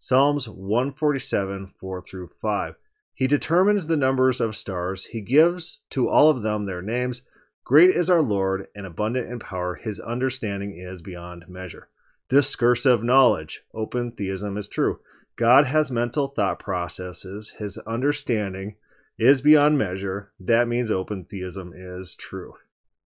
Psalms 0.00 0.48
147 0.48 1.74
4 1.78 2.02
through 2.02 2.30
5 2.42 2.74
he 3.20 3.26
determines 3.26 3.86
the 3.86 3.98
numbers 3.98 4.40
of 4.40 4.56
stars. 4.56 5.04
He 5.04 5.20
gives 5.20 5.82
to 5.90 6.08
all 6.08 6.30
of 6.30 6.40
them 6.40 6.64
their 6.64 6.80
names. 6.80 7.20
Great 7.64 7.90
is 7.90 8.08
our 8.08 8.22
Lord 8.22 8.68
and 8.74 8.86
abundant 8.86 9.30
in 9.30 9.38
power. 9.38 9.74
His 9.74 10.00
understanding 10.00 10.74
is 10.74 11.02
beyond 11.02 11.44
measure. 11.46 11.90
Discursive 12.30 13.02
knowledge. 13.02 13.60
Open 13.74 14.12
theism 14.12 14.56
is 14.56 14.68
true. 14.68 15.00
God 15.36 15.66
has 15.66 15.90
mental 15.90 16.28
thought 16.28 16.58
processes. 16.60 17.52
His 17.58 17.76
understanding 17.86 18.76
is 19.18 19.42
beyond 19.42 19.76
measure. 19.76 20.32
That 20.40 20.66
means 20.66 20.90
open 20.90 21.26
theism 21.26 21.74
is 21.76 22.14
true. 22.14 22.54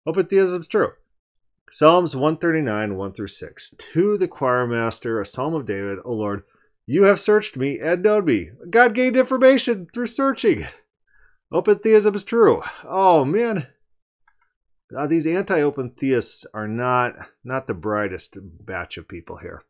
Open 0.04 0.26
theism 0.26 0.62
is 0.62 0.66
true. 0.66 0.90
Psalms 1.72 2.16
139, 2.16 2.96
1 2.96 3.12
through 3.12 3.28
6. 3.28 3.74
To 3.78 4.18
the 4.18 4.26
choir 4.26 4.66
master, 4.66 5.20
a 5.20 5.24
psalm 5.24 5.54
of 5.54 5.66
David, 5.66 5.98
O 6.04 6.12
Lord, 6.12 6.42
you 6.84 7.04
have 7.04 7.20
searched 7.20 7.56
me 7.56 7.78
and 7.78 8.02
known 8.02 8.24
me. 8.24 8.50
God 8.68 8.92
gained 8.92 9.16
information 9.16 9.86
through 9.94 10.06
searching. 10.06 10.66
Open 11.52 11.78
theism 11.78 12.16
is 12.16 12.24
true. 12.24 12.62
Oh 12.84 13.24
man. 13.24 13.68
Uh, 14.96 15.06
these 15.06 15.28
anti-open 15.28 15.90
theists 15.90 16.44
are 16.52 16.66
not 16.66 17.14
not 17.44 17.68
the 17.68 17.74
brightest 17.74 18.36
batch 18.40 18.96
of 18.96 19.06
people 19.06 19.36
here. 19.36 19.62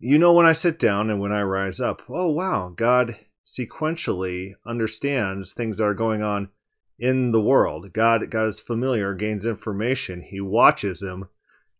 You 0.00 0.18
know 0.18 0.32
when 0.32 0.46
I 0.46 0.52
sit 0.52 0.80
down 0.80 1.10
and 1.10 1.20
when 1.20 1.30
I 1.30 1.42
rise 1.42 1.80
up, 1.80 2.02
oh 2.08 2.28
wow, 2.28 2.72
God 2.74 3.16
sequentially 3.46 4.54
understands 4.66 5.52
things 5.52 5.78
that 5.78 5.84
are 5.84 5.94
going 5.94 6.22
on 6.22 6.50
in 6.98 7.32
the 7.32 7.40
world. 7.40 7.92
God, 7.92 8.30
God 8.30 8.46
is 8.46 8.60
familiar, 8.60 9.14
gains 9.14 9.44
information. 9.44 10.22
He 10.22 10.40
watches 10.40 11.00
them 11.00 11.28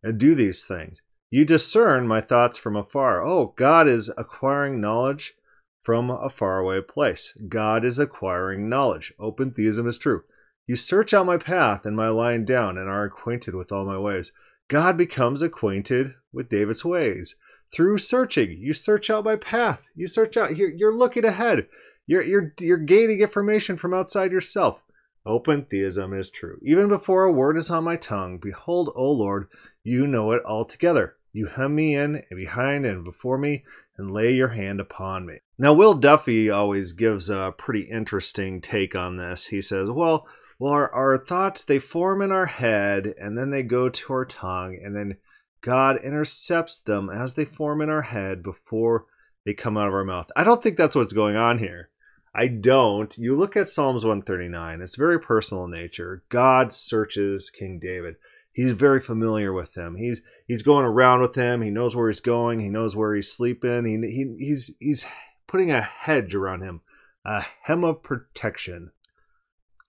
and 0.03 0.19
do 0.19 0.35
these 0.35 0.65
things. 0.65 1.03
You 1.31 1.45
discern 1.45 2.09
my 2.09 2.21
thoughts 2.21 2.57
from 2.57 2.77
afar. 2.77 3.27
Oh, 3.27 3.53
God 3.57 3.87
is 3.89 4.11
acquiring 4.17 4.81
knowledge 4.81 5.35
from 5.83 6.11
a 6.11 6.31
faraway 6.31 6.81
place. 6.81 7.37
God 7.49 7.85
is 7.85 7.99
acquiring 7.99 8.69
knowledge. 8.69 9.13
Open 9.19 9.53
theism 9.53 9.87
is 9.87 9.99
true. 9.99 10.23
You 10.67 10.77
search 10.77 11.15
out 11.15 11.27
my 11.27 11.39
path 11.39 11.85
and 11.85 11.97
my 11.97 12.09
lying 12.09 12.45
down 12.45 12.77
and 12.77 12.89
are 12.89 13.05
acquainted 13.05 13.55
with 13.55 13.73
all 13.73 13.85
my 13.85 13.99
ways. 13.99 14.33
God 14.69 14.97
becomes 14.97 15.43
acquainted 15.43 16.13
with 16.33 16.51
David's 16.51 16.85
ways. 16.85 17.37
Through 17.73 17.99
searching, 17.99 18.59
you 18.61 18.73
search 18.73 19.11
out 19.11 19.25
my 19.25 19.37
path. 19.37 19.89
You 19.95 20.07
search 20.07 20.37
out, 20.37 20.57
you're, 20.57 20.71
you're 20.71 20.97
looking 20.97 21.25
ahead. 21.25 21.67
You're, 22.07 22.23
you're, 22.23 22.55
you're 22.61 22.79
gaining 22.79 23.21
information 23.21 23.77
from 23.77 23.93
outside 23.93 24.33
yourself. 24.33 24.83
Open 25.27 25.65
theism 25.65 26.13
is 26.15 26.31
true. 26.31 26.59
Even 26.63 26.89
before 26.89 27.25
a 27.25 27.33
word 27.33 27.57
is 27.57 27.71
on 27.71 27.85
my 27.85 27.97
tongue, 27.97 28.39
behold, 28.39 28.93
O 28.97 29.11
Lord, 29.11 29.49
you 29.83 30.07
know 30.07 30.33
it 30.33 30.43
altogether. 30.45 31.17
You 31.33 31.47
hem 31.47 31.75
me 31.75 31.95
in 31.95 32.17
and 32.17 32.37
behind 32.37 32.87
and 32.87 33.05
before 33.05 33.39
me, 33.39 33.65
and 33.97 34.11
lay 34.11 34.33
your 34.33 34.49
hand 34.49 34.81
upon 34.81 35.27
me. 35.27 35.41
Now, 35.59 35.73
Will 35.75 35.95
Duffy 35.95 36.49
always 36.49 36.93
gives 36.93 37.29
a 37.29 37.53
pretty 37.57 37.83
interesting 37.83 38.61
take 38.61 38.95
on 38.95 39.17
this. 39.17 39.47
He 39.47 39.61
says, 39.61 39.91
Well, 39.91 40.27
well, 40.59 40.73
our, 40.73 40.91
our 40.93 41.19
thoughts 41.19 41.63
they 41.65 41.79
form 41.79 42.23
in 42.23 42.33
our 42.33 42.47
head 42.47 43.15
and 43.21 43.39
then 43.39 43.51
they 43.51 43.63
go 43.63 43.89
to 43.89 44.13
our 44.13 44.25
tongue, 44.25 44.79
and 44.83 44.97
then 44.97 45.17
God 45.61 45.99
intercepts 46.03 46.81
them 46.81 47.11
as 47.11 47.35
they 47.35 47.45
form 47.45 47.81
in 47.81 47.91
our 47.91 48.03
head 48.03 48.43
before 48.43 49.07
they 49.45 49.55
come 49.55 49.77
out 49.77 49.89
of 49.89 49.95
our 49.95 50.05
mouth. 50.05 50.31
I 50.37 50.45
don't 50.45 50.63
think 50.63 50.77
that's 50.77 50.97
what's 50.97 51.13
going 51.13 51.37
on 51.37 51.59
here. 51.59 51.91
I 52.39 52.47
don't. 52.47 53.19
You 53.19 53.37
look 53.37 53.57
at 53.57 53.69
Psalms 53.69 54.05
139, 54.05 54.81
it's 54.81 54.95
very 54.95 55.19
personal 55.19 55.65
in 55.65 55.73
nature. 55.73 56.23
God 56.29 56.73
searches 56.73 57.51
King 57.51 57.81
David. 57.81 58.15
He's 58.53 58.75
very 58.75 59.01
familiar 59.01 59.53
with 59.53 59.77
him. 59.77 59.97
He's 59.97 60.23
he's 60.47 60.63
going 60.63 60.85
around 60.85 61.21
with 61.21 61.35
him. 61.35 61.63
He 61.63 61.71
knows 61.71 61.97
where 61.97 62.09
he's 62.09 62.21
going. 62.21 62.61
He 62.61 62.69
knows 62.69 62.95
where 62.95 63.13
he's 63.17 63.33
sleeping. 63.33 63.85
He, 63.85 64.09
he 64.09 64.37
he's 64.39 64.77
he's 64.79 65.05
putting 65.49 65.73
a 65.73 65.81
hedge 65.81 66.33
around 66.33 66.63
him, 66.63 66.83
a 67.25 67.45
hem 67.65 67.83
of 67.83 68.05
protection. 68.05 68.93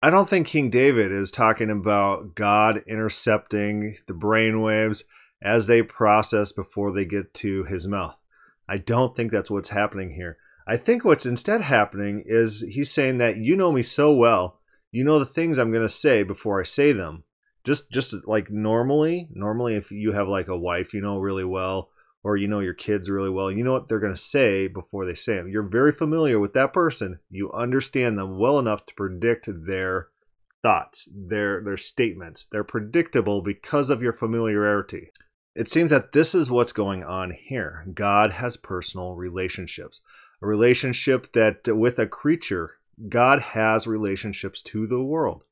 I 0.02 0.10
don't 0.10 0.28
think 0.28 0.48
King 0.48 0.72
David 0.72 1.12
is 1.12 1.30
talking 1.30 1.70
about 1.70 2.34
God 2.34 2.82
intercepting 2.88 3.98
the 4.08 4.14
brainwaves 4.14 5.04
as 5.40 5.68
they 5.68 5.84
process 5.84 6.52
before 6.52 6.94
they 6.94 7.06
get 7.06 7.32
to 7.36 7.66
his 7.66 7.86
mouth. 7.86 8.16
I 8.68 8.78
don't 8.80 9.16
think 9.16 9.32
that's 9.32 9.52
what's 9.52 9.70
happening 9.70 10.16
here. 10.16 10.38
I 10.70 10.78
think 10.78 11.04
what's 11.04 11.26
instead 11.26 11.62
happening 11.62 12.24
is 12.28 12.62
he's 12.62 12.92
saying 12.92 13.18
that 13.18 13.38
you 13.38 13.56
know 13.56 13.72
me 13.72 13.82
so 13.82 14.14
well, 14.14 14.60
you 14.92 15.04
know 15.04 15.18
the 15.18 15.26
things 15.26 15.58
I'm 15.58 15.72
going 15.72 15.82
to 15.82 15.90
say 15.90 16.22
before 16.22 16.62
I 16.62 16.64
say 16.64 16.92
them. 16.92 17.24
Just 17.64 17.92
just 17.92 18.14
like 18.28 18.52
normally, 18.52 19.28
normally 19.34 19.74
if 19.74 19.90
you 19.90 20.12
have 20.12 20.28
like 20.28 20.48
a 20.48 20.56
wife 20.56 20.94
you 20.94 21.02
know 21.02 21.18
really 21.18 21.44
well 21.44 21.90
or 22.24 22.38
you 22.38 22.48
know 22.48 22.60
your 22.60 22.76
kids 22.76 23.10
really 23.10 23.32
well, 23.32 23.52
you 23.52 23.64
know 23.64 23.72
what 23.72 23.90
they're 23.90 24.00
going 24.00 24.14
to 24.14 24.22
say 24.22 24.68
before 24.68 25.08
they 25.08 25.16
say 25.16 25.38
them. 25.38 25.48
You're 25.48 25.64
very 25.64 25.92
familiar 25.92 26.40
with 26.40 26.54
that 26.54 26.72
person. 26.72 27.20
You 27.32 27.52
understand 27.52 28.20
them 28.20 28.38
well 28.38 28.60
enough 28.60 28.86
to 28.86 28.94
predict 28.94 29.50
their 29.50 30.10
thoughts, 30.62 31.10
their 31.12 31.64
their 31.64 31.78
statements. 31.78 32.46
They're 32.46 32.64
predictable 32.64 33.42
because 33.42 33.90
of 33.90 34.04
your 34.04 34.14
familiarity. 34.14 35.14
It 35.56 35.68
seems 35.68 35.90
that 35.90 36.12
this 36.12 36.36
is 36.36 36.52
what's 36.52 36.74
going 36.74 37.04
on 37.04 37.32
here. 37.32 37.88
God 37.96 38.34
has 38.34 38.56
personal 38.56 39.16
relationships 39.16 40.00
a 40.42 40.48
relationship 40.48 41.32
that 41.34 41.68
with 41.68 42.00
a 42.00 42.08
creature, 42.08 42.76
God 43.08 43.42
has 43.42 43.88
relationships 43.88 44.62
to 44.64 44.88
the 44.88 45.02
world. 45.02 45.44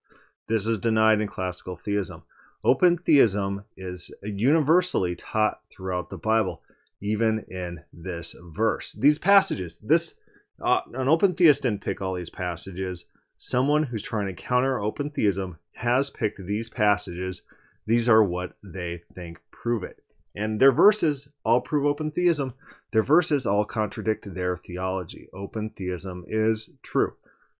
This 0.47 0.65
is 0.65 0.79
denied 0.79 1.21
in 1.21 1.27
classical 1.27 1.75
theism. 1.75 2.23
Open 2.63 2.97
theism 2.97 3.63
is 3.75 4.11
universally 4.23 5.15
taught 5.15 5.61
throughout 5.69 6.09
the 6.09 6.17
Bible, 6.17 6.61
even 7.01 7.45
in 7.47 7.83
this 7.93 8.35
verse. 8.41 8.93
These 8.93 9.19
passages, 9.19 9.77
this 9.77 10.15
uh, 10.59 10.81
an 10.93 11.07
open 11.07 11.35
theist 11.35 11.63
didn't 11.63 11.83
pick 11.83 12.01
all 12.01 12.15
these 12.15 12.29
passages. 12.29 13.05
Someone 13.37 13.83
who's 13.83 14.01
trying 14.01 14.27
to 14.27 14.33
counter 14.33 14.79
open 14.79 15.11
theism 15.11 15.59
has 15.73 16.09
picked 16.09 16.43
these 16.43 16.69
passages. 16.69 17.43
These 17.85 18.09
are 18.09 18.23
what 18.23 18.53
they 18.63 19.03
think 19.13 19.39
prove 19.51 19.83
it. 19.83 20.03
And 20.35 20.59
their 20.59 20.71
verses 20.71 21.29
all 21.43 21.61
prove 21.61 21.85
open 21.85 22.11
theism. 22.11 22.53
Their 22.91 23.03
verses 23.03 23.45
all 23.45 23.65
contradict 23.65 24.33
their 24.33 24.55
theology. 24.55 25.27
Open 25.33 25.69
theism 25.69 26.23
is 26.27 26.71
true. 26.83 27.15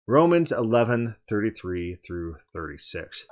Romans 0.05 0.51
11 0.51 1.15
33 1.27 1.95
through 1.95 2.37
36. 2.53 3.25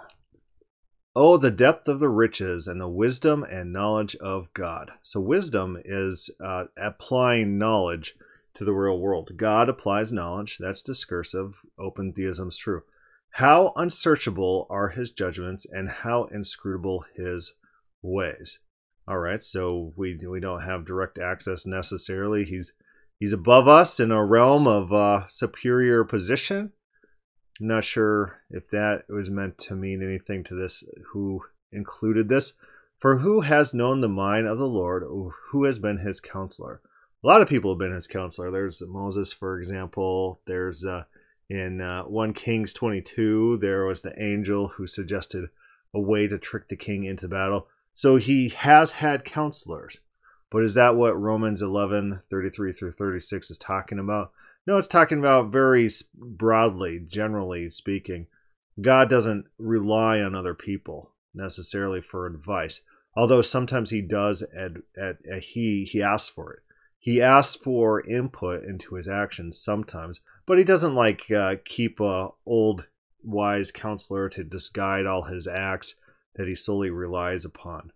Oh, 1.15 1.37
the 1.37 1.51
depth 1.51 1.87
of 1.87 2.01
the 2.01 2.09
riches 2.09 2.67
and 2.67 2.81
the 2.81 2.89
wisdom 2.89 3.43
and 3.43 3.71
knowledge 3.71 4.17
of 4.17 4.53
God. 4.53 4.91
So, 5.01 5.21
wisdom 5.21 5.77
is 5.85 6.29
uh, 6.43 6.65
applying 6.77 7.57
knowledge 7.57 8.15
to 8.55 8.65
the 8.65 8.73
real 8.73 8.99
world. 8.99 9.31
God 9.37 9.69
applies 9.69 10.11
knowledge. 10.11 10.57
That's 10.59 10.81
discursive. 10.81 11.61
Open 11.79 12.11
theism's 12.11 12.57
true. 12.57 12.83
How 13.31 13.71
unsearchable 13.77 14.67
are 14.69 14.89
his 14.89 15.11
judgments 15.11 15.65
and 15.69 15.89
how 15.89 16.25
inscrutable 16.25 17.05
his 17.15 17.53
ways. 18.01 18.59
All 19.07 19.19
right, 19.19 19.41
so 19.43 19.93
we 19.95 20.17
we 20.27 20.39
don't 20.39 20.63
have 20.63 20.85
direct 20.85 21.19
access 21.19 21.65
necessarily. 21.65 22.43
He's 22.43 22.73
he's 23.19 23.33
above 23.33 23.67
us 23.67 23.99
in 23.99 24.11
a 24.11 24.25
realm 24.25 24.67
of 24.67 24.91
uh, 24.91 25.27
superior 25.27 26.03
position. 26.03 26.71
I'm 27.61 27.67
not 27.67 27.85
sure 27.85 28.41
if 28.49 28.69
that 28.71 29.03
was 29.07 29.29
meant 29.29 29.57
to 29.59 29.75
mean 29.75 30.03
anything 30.03 30.43
to 30.45 30.55
this. 30.55 30.83
Who 31.13 31.41
included 31.71 32.29
this? 32.29 32.53
For 32.99 33.19
who 33.19 33.41
has 33.41 33.73
known 33.73 34.01
the 34.01 34.09
mind 34.09 34.47
of 34.47 34.57
the 34.57 34.67
Lord? 34.67 35.03
Who 35.51 35.63
has 35.65 35.79
been 35.79 35.99
his 35.99 36.19
counselor? 36.19 36.81
A 37.23 37.27
lot 37.27 37.41
of 37.41 37.47
people 37.47 37.71
have 37.71 37.79
been 37.79 37.93
his 37.93 38.07
counselor. 38.07 38.51
There's 38.51 38.81
Moses, 38.87 39.31
for 39.31 39.59
example. 39.59 40.41
There's 40.47 40.83
uh, 40.83 41.03
in 41.49 41.79
uh, 41.79 42.03
1 42.03 42.33
Kings 42.33 42.73
22, 42.73 43.59
there 43.61 43.85
was 43.85 44.01
the 44.01 44.19
angel 44.21 44.69
who 44.69 44.87
suggested 44.87 45.45
a 45.93 45.99
way 45.99 46.27
to 46.27 46.37
trick 46.37 46.67
the 46.67 46.75
king 46.75 47.03
into 47.03 47.27
battle. 47.27 47.67
So 47.95 48.17
he 48.17 48.49
has 48.49 48.91
had 48.91 49.25
counselors. 49.25 49.97
But 50.51 50.63
is 50.63 50.75
that 50.75 50.95
what 50.95 51.19
Romans 51.19 51.61
11 51.61 52.21
33 52.29 52.71
through 52.71 52.91
36 52.91 53.49
is 53.49 53.57
talking 53.57 53.97
about? 53.97 54.31
No, 54.67 54.77
it's 54.77 54.87
talking 54.87 55.19
about 55.19 55.51
very 55.51 55.89
broadly, 56.13 56.99
generally 56.99 57.69
speaking. 57.69 58.27
God 58.79 59.09
doesn't 59.09 59.45
rely 59.57 60.19
on 60.19 60.35
other 60.35 60.53
people 60.53 61.11
necessarily 61.33 62.01
for 62.01 62.25
advice, 62.25 62.81
although 63.15 63.41
sometimes 63.41 63.89
he 63.89 64.01
does. 64.01 64.43
At, 64.55 64.73
at 65.01 65.43
he 65.43 65.85
he 65.85 66.01
asks 66.01 66.29
for 66.29 66.53
it. 66.53 66.59
He 66.99 67.21
asks 67.21 67.55
for 67.55 68.05
input 68.05 68.63
into 68.63 68.95
his 68.95 69.07
actions 69.07 69.59
sometimes, 69.59 70.19
but 70.45 70.57
he 70.57 70.63
doesn't 70.63 70.95
like 70.95 71.31
uh, 71.31 71.55
keep 71.63 71.99
a 71.99 72.29
old 72.45 72.87
wise 73.23 73.71
counselor 73.71 74.29
to 74.29 74.43
just 74.43 74.73
guide 74.73 75.05
all 75.05 75.23
his 75.23 75.47
acts 75.47 75.95
that 76.35 76.47
he 76.47 76.55
solely 76.55 76.89
relies 76.89 77.45
upon. 77.45 77.91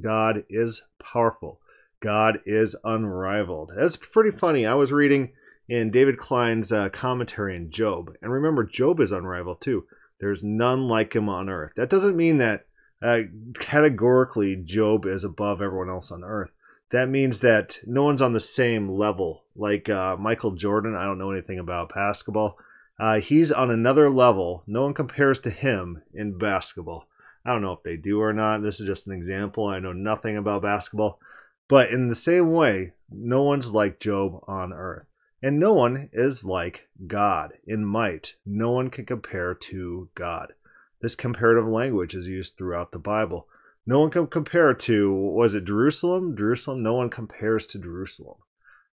God 0.00 0.44
is 0.48 0.82
powerful. 0.98 1.60
God 2.00 2.40
is 2.44 2.76
unrivaled. 2.84 3.72
That's 3.76 3.96
pretty 3.96 4.36
funny. 4.36 4.66
I 4.66 4.74
was 4.74 4.92
reading 4.92 5.32
in 5.68 5.90
David 5.90 6.18
Clines' 6.18 6.72
uh, 6.72 6.90
commentary 6.90 7.56
in 7.56 7.70
Job, 7.70 8.12
and 8.20 8.30
remember, 8.30 8.64
Job 8.64 9.00
is 9.00 9.12
unrivaled 9.12 9.60
too. 9.60 9.86
There's 10.20 10.44
none 10.44 10.88
like 10.88 11.14
him 11.14 11.28
on 11.28 11.48
earth. 11.48 11.72
That 11.76 11.90
doesn't 11.90 12.16
mean 12.16 12.38
that 12.38 12.66
uh, 13.02 13.20
categorically 13.58 14.56
Job 14.56 15.06
is 15.06 15.24
above 15.24 15.60
everyone 15.60 15.90
else 15.90 16.10
on 16.10 16.24
earth. 16.24 16.50
That 16.90 17.08
means 17.08 17.40
that 17.40 17.80
no 17.84 18.04
one's 18.04 18.22
on 18.22 18.34
the 18.34 18.40
same 18.40 18.88
level. 18.88 19.44
Like 19.56 19.88
uh, 19.88 20.16
Michael 20.16 20.52
Jordan, 20.52 20.94
I 20.94 21.04
don't 21.04 21.18
know 21.18 21.30
anything 21.30 21.58
about 21.58 21.94
basketball. 21.94 22.56
Uh, 22.98 23.18
he's 23.18 23.50
on 23.50 23.70
another 23.70 24.10
level. 24.10 24.62
No 24.66 24.82
one 24.82 24.94
compares 24.94 25.40
to 25.40 25.50
him 25.50 26.02
in 26.12 26.38
basketball. 26.38 27.08
I 27.44 27.52
don't 27.52 27.62
know 27.62 27.72
if 27.72 27.82
they 27.82 27.96
do 27.96 28.20
or 28.20 28.32
not. 28.32 28.62
This 28.62 28.80
is 28.80 28.86
just 28.86 29.06
an 29.06 29.12
example. 29.12 29.66
I 29.66 29.78
know 29.78 29.92
nothing 29.92 30.36
about 30.36 30.62
basketball. 30.62 31.20
But 31.68 31.90
in 31.90 32.08
the 32.08 32.14
same 32.14 32.52
way, 32.52 32.92
no 33.10 33.42
one's 33.42 33.72
like 33.72 34.00
Job 34.00 34.42
on 34.46 34.72
earth. 34.72 35.06
And 35.42 35.58
no 35.58 35.74
one 35.74 36.08
is 36.12 36.42
like 36.44 36.88
God 37.06 37.52
in 37.66 37.84
might. 37.84 38.36
No 38.46 38.70
one 38.70 38.88
can 38.88 39.04
compare 39.04 39.54
to 39.54 40.08
God. 40.14 40.54
This 41.02 41.14
comparative 41.14 41.66
language 41.66 42.14
is 42.14 42.28
used 42.28 42.56
throughout 42.56 42.92
the 42.92 42.98
Bible. 42.98 43.46
No 43.86 44.00
one 44.00 44.10
can 44.10 44.26
compare 44.26 44.72
to, 44.72 45.12
was 45.12 45.54
it 45.54 45.66
Jerusalem? 45.66 46.34
Jerusalem? 46.34 46.82
No 46.82 46.94
one 46.94 47.10
compares 47.10 47.66
to 47.66 47.78
Jerusalem. 47.78 48.38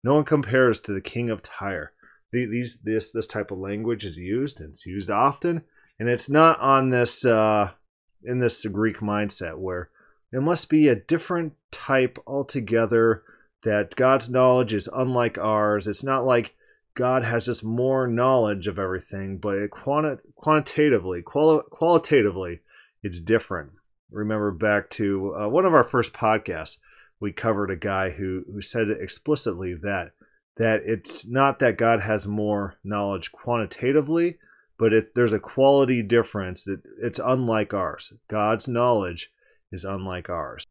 No 0.02 0.14
one 0.14 0.24
compares 0.24 0.80
to 0.80 0.92
the 0.94 1.02
king 1.02 1.28
of 1.28 1.42
Tyre. 1.42 1.92
These, 2.32 2.78
this, 2.82 3.12
this 3.12 3.26
type 3.26 3.50
of 3.50 3.58
language 3.58 4.04
is 4.04 4.16
used, 4.16 4.60
and 4.60 4.70
it's 4.70 4.86
used 4.86 5.10
often, 5.10 5.64
and 5.98 6.08
it's 6.08 6.30
not 6.30 6.58
on 6.60 6.88
this, 6.90 7.24
uh, 7.26 7.72
in 8.22 8.40
this 8.40 8.64
Greek 8.66 8.98
mindset 8.98 9.58
where 9.58 9.90
it 10.32 10.40
must 10.40 10.68
be 10.68 10.88
a 10.88 10.96
different 10.96 11.54
type 11.70 12.18
altogether, 12.26 13.22
that 13.64 13.96
God's 13.96 14.30
knowledge 14.30 14.74
is 14.74 14.88
unlike 14.94 15.38
ours. 15.38 15.86
It's 15.86 16.04
not 16.04 16.24
like 16.24 16.54
God 16.94 17.24
has 17.24 17.46
just 17.46 17.64
more 17.64 18.06
knowledge 18.06 18.66
of 18.66 18.78
everything, 18.78 19.38
but 19.38 19.56
it 19.56 19.70
quanti- 19.70 20.22
quantitatively, 20.36 21.22
quali- 21.22 21.64
qualitatively, 21.70 22.60
it's 23.02 23.20
different. 23.20 23.70
Remember 24.10 24.50
back 24.50 24.90
to 24.90 25.34
uh, 25.34 25.48
one 25.48 25.64
of 25.64 25.74
our 25.74 25.84
first 25.84 26.12
podcasts, 26.12 26.78
we 27.20 27.32
covered 27.32 27.70
a 27.70 27.76
guy 27.76 28.10
who 28.10 28.44
who 28.52 28.62
said 28.62 28.88
explicitly 28.90 29.74
that 29.74 30.12
that 30.56 30.82
it's 30.84 31.26
not 31.26 31.58
that 31.58 31.78
God 31.78 32.00
has 32.00 32.26
more 32.26 32.76
knowledge 32.82 33.32
quantitatively, 33.32 34.38
but 34.78 34.92
there's 35.14 35.32
a 35.32 35.40
quality 35.40 36.02
difference 36.02 36.64
that 36.64 36.80
it's 37.00 37.18
unlike 37.18 37.74
ours. 37.74 38.12
God's 38.28 38.68
knowledge 38.68 39.30
is 39.72 39.84
unlike 39.84 40.30
ours. 40.30 40.64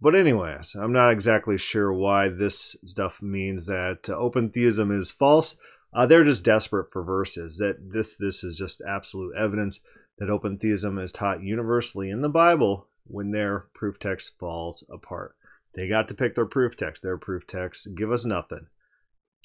But 0.00 0.14
anyways, 0.14 0.74
I'm 0.74 0.92
not 0.92 1.10
exactly 1.10 1.56
sure 1.56 1.92
why 1.92 2.28
this 2.28 2.76
stuff 2.84 3.22
means 3.22 3.66
that 3.66 4.10
uh, 4.10 4.16
open 4.16 4.50
theism 4.50 4.90
is 4.90 5.10
false. 5.10 5.56
Uh, 5.92 6.04
they're 6.04 6.24
just 6.24 6.44
desperate 6.44 6.92
for 6.92 7.02
verses. 7.02 7.56
That 7.56 7.78
this 7.80 8.16
this 8.16 8.44
is 8.44 8.58
just 8.58 8.82
absolute 8.86 9.34
evidence 9.34 9.80
that 10.18 10.28
open 10.28 10.58
theism 10.58 10.98
is 10.98 11.12
taught 11.12 11.42
universally 11.42 12.10
in 12.10 12.20
the 12.20 12.28
Bible 12.28 12.88
when 13.06 13.30
their 13.30 13.66
proof 13.72 13.98
text 13.98 14.38
falls 14.38 14.84
apart. 14.90 15.34
They 15.74 15.88
got 15.88 16.08
to 16.08 16.14
pick 16.14 16.34
their 16.34 16.46
proof 16.46 16.76
text. 16.76 17.02
Their 17.02 17.18
proof 17.18 17.46
text 17.46 17.88
give 17.96 18.12
us 18.12 18.26
nothing. 18.26 18.66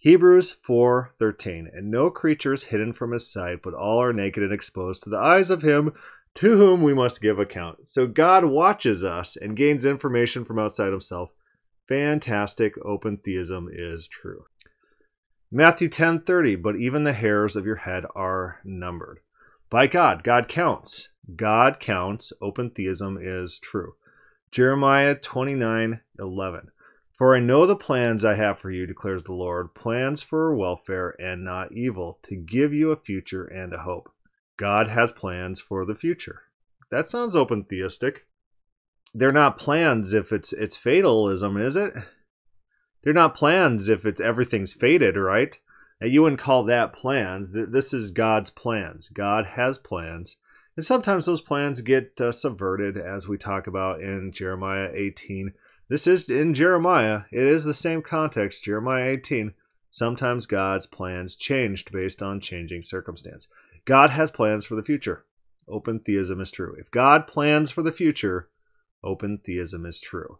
Hebrews 0.02 0.58
4:13 0.68 1.70
And 1.72 1.92
no 1.92 2.10
creature 2.10 2.54
is 2.54 2.64
hidden 2.66 2.92
from 2.92 3.12
his 3.12 3.32
sight, 3.32 3.62
but 3.62 3.76
all 3.76 4.02
are 4.02 4.12
naked 4.12 4.42
and 4.42 4.52
exposed 4.52 5.04
to 5.04 5.12
the 5.12 5.20
eyes 5.20 5.52
of 5.52 5.62
him 5.62 5.94
to 6.34 6.58
whom 6.58 6.82
we 6.82 6.96
must 6.96 7.22
give 7.22 7.38
account. 7.38 7.88
So 7.88 8.08
God 8.08 8.46
watches 8.46 9.04
us 9.04 9.38
and 9.38 9.56
gains 9.56 9.86
information 9.86 10.44
from 10.44 10.58
outside 10.58 10.92
himself. 10.92 11.30
Fantastic 11.88 12.74
open 12.84 13.18
theism 13.18 13.70
is 13.72 14.08
true. 14.08 14.46
Matthew 15.52 15.88
10:30 15.88 16.56
But 16.56 16.78
even 16.78 17.04
the 17.04 17.14
hairs 17.14 17.56
of 17.56 17.68
your 17.68 17.76
head 17.76 18.06
are 18.16 18.60
numbered. 18.64 19.20
By 19.70 19.86
God, 19.86 20.24
God 20.24 20.48
counts. 20.48 21.10
God 21.36 21.80
counts. 21.80 22.34
Open 22.42 22.72
theism 22.72 23.20
is 23.22 23.60
true. 23.60 23.94
Jeremiah 24.50 25.14
29:11 25.14 26.72
For 27.22 27.36
I 27.36 27.40
know 27.40 27.68
the 27.68 27.76
plans 27.76 28.26
I 28.26 28.34
have 28.34 28.58
for 28.58 28.72
you 28.72 28.88
declares 28.88 29.26
the 29.26 29.34
Lord, 29.34 29.76
plans 29.76 30.24
for 30.24 30.56
welfare 30.56 31.16
and 31.20 31.44
not 31.44 31.72
evil, 31.72 32.18
to 32.24 32.36
give 32.36 32.74
you 32.74 32.90
a 32.90 32.96
future 32.96 33.46
and 33.46 33.72
a 33.74 33.84
hope. 33.84 34.12
God 34.58 34.88
has 34.88 35.12
plans 35.12 35.62
for 35.62 35.86
the 35.86 35.94
future. 35.94 36.42
That 36.90 37.08
sounds 37.08 37.36
open 37.36 37.66
theistic. 37.66 38.26
They're 39.14 39.32
not 39.32 39.60
plans 39.60 40.14
if 40.14 40.34
it's 40.34 40.52
it's 40.52 40.78
fatalism, 40.78 41.58
is 41.58 41.76
it? 41.76 41.94
They're 43.04 43.14
not 43.14 43.36
plans 43.36 43.88
if 43.88 44.04
it's 44.04 44.20
everything's 44.20 44.74
fated, 44.74 45.16
right? 45.16 45.60
You 46.02 46.24
wouldn't 46.24 46.42
call 46.42 46.64
that 46.64 46.92
plans. 46.92 47.54
This 47.54 47.94
is 47.94 48.10
God's 48.10 48.50
plans. 48.50 49.10
God 49.10 49.46
has 49.46 49.78
plans. 49.78 50.38
And 50.76 50.84
sometimes 50.84 51.28
those 51.28 51.42
plans 51.42 51.82
get 51.82 52.20
uh, 52.20 52.32
subverted, 52.32 52.98
as 52.98 53.28
we 53.28 53.38
talk 53.38 53.68
about 53.68 54.02
in 54.02 54.32
Jeremiah 54.32 54.90
18. 54.92 55.54
This 55.92 56.08
is 56.08 56.30
in 56.30 56.54
Jeremiah. 56.54 57.24
It 57.34 57.46
is 57.46 57.66
the 57.66 57.74
same 57.74 58.02
context, 58.02 58.64
Jeremiah 58.64 59.10
18. 59.10 59.54
Sometimes 59.90 60.46
God's 60.46 60.88
plans 60.88 61.36
changed 61.36 61.92
based 61.92 62.24
on 62.24 62.40
changing 62.40 62.84
circumstance. 62.84 63.50
God 63.84 64.12
has 64.12 64.32
plans 64.32 64.66
for 64.66 64.76
the 64.76 64.86
future. 64.86 65.26
Open 65.68 66.00
theism 66.00 66.40
is 66.40 66.50
true. 66.50 66.78
If 66.80 66.90
God 66.92 67.28
plans 67.28 67.72
for 67.72 67.84
the 67.84 67.92
future, 67.92 68.48
open 69.04 69.40
theism 69.46 69.86
is 69.86 70.00
true. 70.00 70.40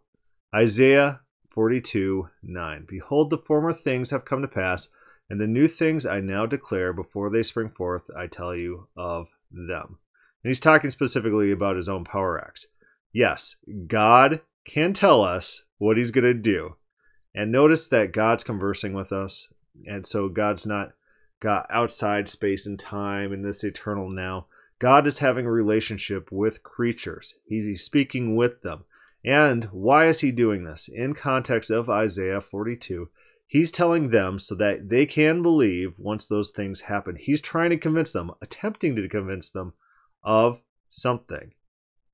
Isaiah 0.54 1.20
42 1.50 2.30
9. 2.42 2.86
Behold, 2.88 3.28
the 3.28 3.36
former 3.36 3.74
things 3.74 4.08
have 4.08 4.24
come 4.24 4.40
to 4.40 4.48
pass, 4.48 4.88
and 5.28 5.38
the 5.38 5.46
new 5.46 5.68
things 5.68 6.06
I 6.06 6.20
now 6.20 6.46
declare 6.46 6.94
before 6.94 7.28
they 7.28 7.42
spring 7.42 7.68
forth, 7.68 8.08
I 8.16 8.26
tell 8.26 8.54
you 8.54 8.88
of 8.96 9.28
them. 9.50 9.98
And 10.42 10.48
he's 10.48 10.60
talking 10.60 10.88
specifically 10.88 11.52
about 11.52 11.76
his 11.76 11.90
own 11.90 12.04
power 12.04 12.42
acts. 12.42 12.68
Yes, 13.12 13.56
God 13.86 14.40
can 14.64 14.92
tell 14.92 15.22
us 15.22 15.64
what 15.78 15.96
he's 15.96 16.10
going 16.10 16.24
to 16.24 16.34
do. 16.34 16.76
And 17.34 17.50
notice 17.50 17.88
that 17.88 18.12
God's 18.12 18.44
conversing 18.44 18.92
with 18.92 19.12
us. 19.12 19.48
And 19.86 20.06
so 20.06 20.28
God's 20.28 20.66
not 20.66 20.92
got 21.40 21.66
outside 21.70 22.28
space 22.28 22.66
and 22.66 22.78
time 22.78 23.32
in 23.32 23.42
this 23.42 23.64
eternal 23.64 24.10
now. 24.10 24.46
God 24.78 25.06
is 25.06 25.18
having 25.18 25.46
a 25.46 25.50
relationship 25.50 26.30
with 26.30 26.62
creatures. 26.62 27.34
He's 27.44 27.82
speaking 27.82 28.36
with 28.36 28.62
them. 28.62 28.84
And 29.24 29.64
why 29.66 30.08
is 30.08 30.20
he 30.20 30.32
doing 30.32 30.64
this? 30.64 30.88
In 30.92 31.14
context 31.14 31.70
of 31.70 31.88
Isaiah 31.88 32.40
42, 32.40 33.08
he's 33.46 33.70
telling 33.70 34.10
them 34.10 34.38
so 34.38 34.54
that 34.56 34.88
they 34.88 35.06
can 35.06 35.42
believe 35.42 35.94
once 35.98 36.26
those 36.26 36.50
things 36.50 36.82
happen. 36.82 37.16
He's 37.16 37.40
trying 37.40 37.70
to 37.70 37.76
convince 37.76 38.12
them, 38.12 38.32
attempting 38.40 38.96
to 38.96 39.08
convince 39.08 39.50
them 39.50 39.74
of 40.24 40.60
something. 40.90 41.52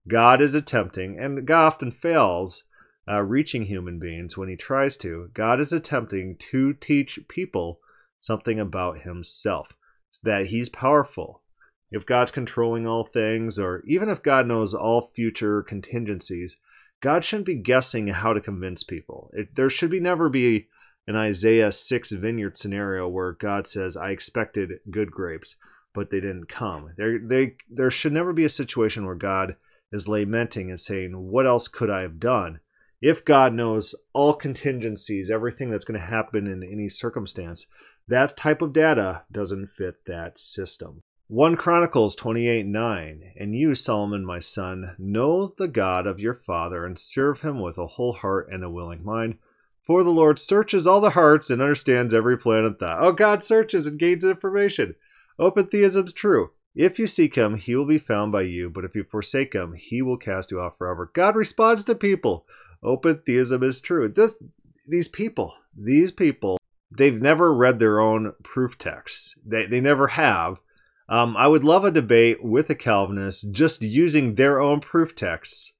God 0.08 0.40
is 0.40 0.54
attempting, 0.54 1.18
and 1.18 1.46
God 1.46 1.66
often 1.66 1.90
fails 1.90 2.64
uh, 3.08 3.20
reaching 3.22 3.64
human 3.64 3.98
beings 3.98 4.36
when 4.36 4.48
he 4.48 4.56
tries 4.56 4.96
to. 4.98 5.30
God 5.34 5.60
is 5.60 5.72
attempting 5.72 6.36
to 6.50 6.72
teach 6.74 7.20
people 7.28 7.80
something 8.18 8.58
about 8.58 9.00
himself, 9.00 9.68
that 10.22 10.46
he's 10.46 10.68
powerful. 10.68 11.42
If 11.90 12.04
God's 12.04 12.32
controlling 12.32 12.86
all 12.86 13.04
things, 13.04 13.58
or 13.58 13.82
even 13.86 14.08
if 14.08 14.22
God 14.22 14.46
knows 14.46 14.74
all 14.74 15.12
future 15.14 15.62
contingencies, 15.62 16.56
God 17.00 17.24
shouldn't 17.24 17.46
be 17.46 17.54
guessing 17.54 18.08
how 18.08 18.32
to 18.32 18.40
convince 18.40 18.82
people. 18.82 19.30
It, 19.32 19.54
there 19.54 19.70
should 19.70 19.90
be 19.90 20.00
never 20.00 20.28
be 20.28 20.68
an 21.06 21.16
Isaiah 21.16 21.72
6 21.72 22.10
vineyard 22.12 22.58
scenario 22.58 23.08
where 23.08 23.32
God 23.32 23.66
says, 23.66 23.96
I 23.96 24.10
expected 24.10 24.80
good 24.90 25.10
grapes, 25.10 25.56
but 25.94 26.10
they 26.10 26.20
didn't 26.20 26.48
come. 26.48 26.92
There, 26.96 27.18
they, 27.18 27.54
there 27.70 27.90
should 27.90 28.12
never 28.12 28.32
be 28.32 28.44
a 28.44 28.50
situation 28.50 29.06
where 29.06 29.14
God 29.14 29.56
is 29.92 30.08
lamenting 30.08 30.70
and 30.70 30.80
saying, 30.80 31.12
What 31.12 31.46
else 31.46 31.68
could 31.68 31.90
I 31.90 32.02
have 32.02 32.20
done? 32.20 32.60
If 33.00 33.24
God 33.24 33.52
knows 33.52 33.94
all 34.12 34.34
contingencies, 34.34 35.30
everything 35.30 35.70
that's 35.70 35.84
going 35.84 36.00
to 36.00 36.06
happen 36.06 36.46
in 36.46 36.62
any 36.62 36.88
circumstance, 36.88 37.66
that 38.08 38.36
type 38.36 38.60
of 38.62 38.72
data 38.72 39.22
doesn't 39.30 39.70
fit 39.76 40.04
that 40.06 40.38
system. 40.38 41.02
1 41.28 41.56
Chronicles 41.56 42.16
28 42.16 42.64
9 42.64 43.32
And 43.36 43.54
you, 43.54 43.74
Solomon, 43.74 44.24
my 44.24 44.38
son, 44.38 44.96
know 44.98 45.52
the 45.58 45.68
God 45.68 46.06
of 46.06 46.18
your 46.18 46.34
father 46.34 46.86
and 46.86 46.98
serve 46.98 47.42
him 47.42 47.60
with 47.60 47.76
a 47.76 47.86
whole 47.86 48.14
heart 48.14 48.48
and 48.50 48.64
a 48.64 48.70
willing 48.70 49.04
mind. 49.04 49.36
For 49.82 50.02
the 50.02 50.10
Lord 50.10 50.38
searches 50.38 50.86
all 50.86 51.00
the 51.00 51.10
hearts 51.10 51.50
and 51.50 51.62
understands 51.62 52.12
every 52.12 52.36
plan 52.36 52.64
and 52.64 52.78
thought. 52.78 53.02
Oh, 53.02 53.12
God 53.12 53.44
searches 53.44 53.86
and 53.86 53.98
gains 53.98 54.24
information. 54.24 54.94
Open 55.38 55.66
theism's 55.66 56.12
true. 56.12 56.50
If 56.78 57.00
you 57.00 57.08
seek 57.08 57.34
him, 57.34 57.56
he 57.56 57.74
will 57.74 57.86
be 57.86 57.98
found 57.98 58.30
by 58.30 58.42
you, 58.42 58.70
but 58.70 58.84
if 58.84 58.94
you 58.94 59.02
forsake 59.02 59.52
him, 59.52 59.74
he 59.74 60.00
will 60.00 60.16
cast 60.16 60.52
you 60.52 60.60
off 60.60 60.78
forever. 60.78 61.10
God 61.12 61.34
responds 61.34 61.82
to 61.84 61.94
people. 61.96 62.46
Open 62.84 63.20
theism 63.26 63.64
is 63.64 63.80
true. 63.80 64.08
This 64.08 64.36
these 64.86 65.08
people, 65.08 65.56
these 65.76 66.12
people 66.12 66.56
they've 66.96 67.20
never 67.20 67.52
read 67.52 67.80
their 67.80 67.98
own 67.98 68.32
proof 68.44 68.78
texts. 68.78 69.34
They, 69.44 69.66
they 69.66 69.80
never 69.80 70.06
have. 70.06 70.58
Um, 71.08 71.36
I 71.36 71.48
would 71.48 71.64
love 71.64 71.84
a 71.84 71.90
debate 71.90 72.44
with 72.44 72.70
a 72.70 72.76
Calvinist 72.76 73.50
just 73.50 73.82
using 73.82 74.36
their 74.36 74.60
own 74.60 74.80
proof 74.80 75.16
texts. 75.16 75.72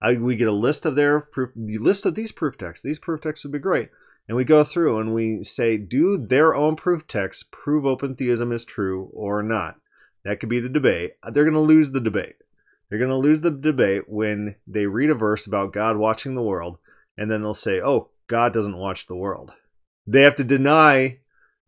I, 0.00 0.14
we 0.14 0.34
get 0.34 0.48
a 0.48 0.52
list 0.52 0.86
of 0.86 0.96
their 0.96 1.20
proof, 1.20 1.50
the 1.54 1.76
list 1.76 2.06
of 2.06 2.14
these 2.14 2.32
proof 2.32 2.56
texts. 2.56 2.82
These 2.82 3.00
proof 3.00 3.20
texts 3.20 3.44
would 3.44 3.52
be 3.52 3.58
great. 3.58 3.90
And 4.26 4.36
we 4.36 4.44
go 4.44 4.64
through 4.64 4.98
and 4.98 5.12
we 5.12 5.44
say, 5.44 5.76
do 5.76 6.16
their 6.16 6.54
own 6.54 6.74
proof 6.74 7.06
texts 7.06 7.44
prove 7.50 7.84
open 7.84 8.16
theism 8.16 8.50
is 8.50 8.64
true 8.64 9.10
or 9.12 9.42
not? 9.42 9.76
That 10.28 10.38
could 10.38 10.48
be 10.48 10.60
the 10.60 10.68
debate. 10.68 11.14
They're 11.32 11.44
going 11.44 11.54
to 11.54 11.60
lose 11.60 11.90
the 11.90 12.00
debate. 12.00 12.36
They're 12.88 12.98
going 12.98 13.10
to 13.10 13.16
lose 13.16 13.40
the 13.40 13.50
debate 13.50 14.02
when 14.06 14.56
they 14.66 14.86
read 14.86 15.10
a 15.10 15.14
verse 15.14 15.46
about 15.46 15.72
God 15.72 15.96
watching 15.96 16.34
the 16.34 16.42
world, 16.42 16.78
and 17.16 17.30
then 17.30 17.42
they'll 17.42 17.54
say, 17.54 17.80
oh, 17.80 18.10
God 18.26 18.52
doesn't 18.52 18.76
watch 18.76 19.06
the 19.06 19.16
world 19.16 19.52
they 20.08 20.22
have 20.22 20.36
to 20.36 20.44
deny 20.44 21.18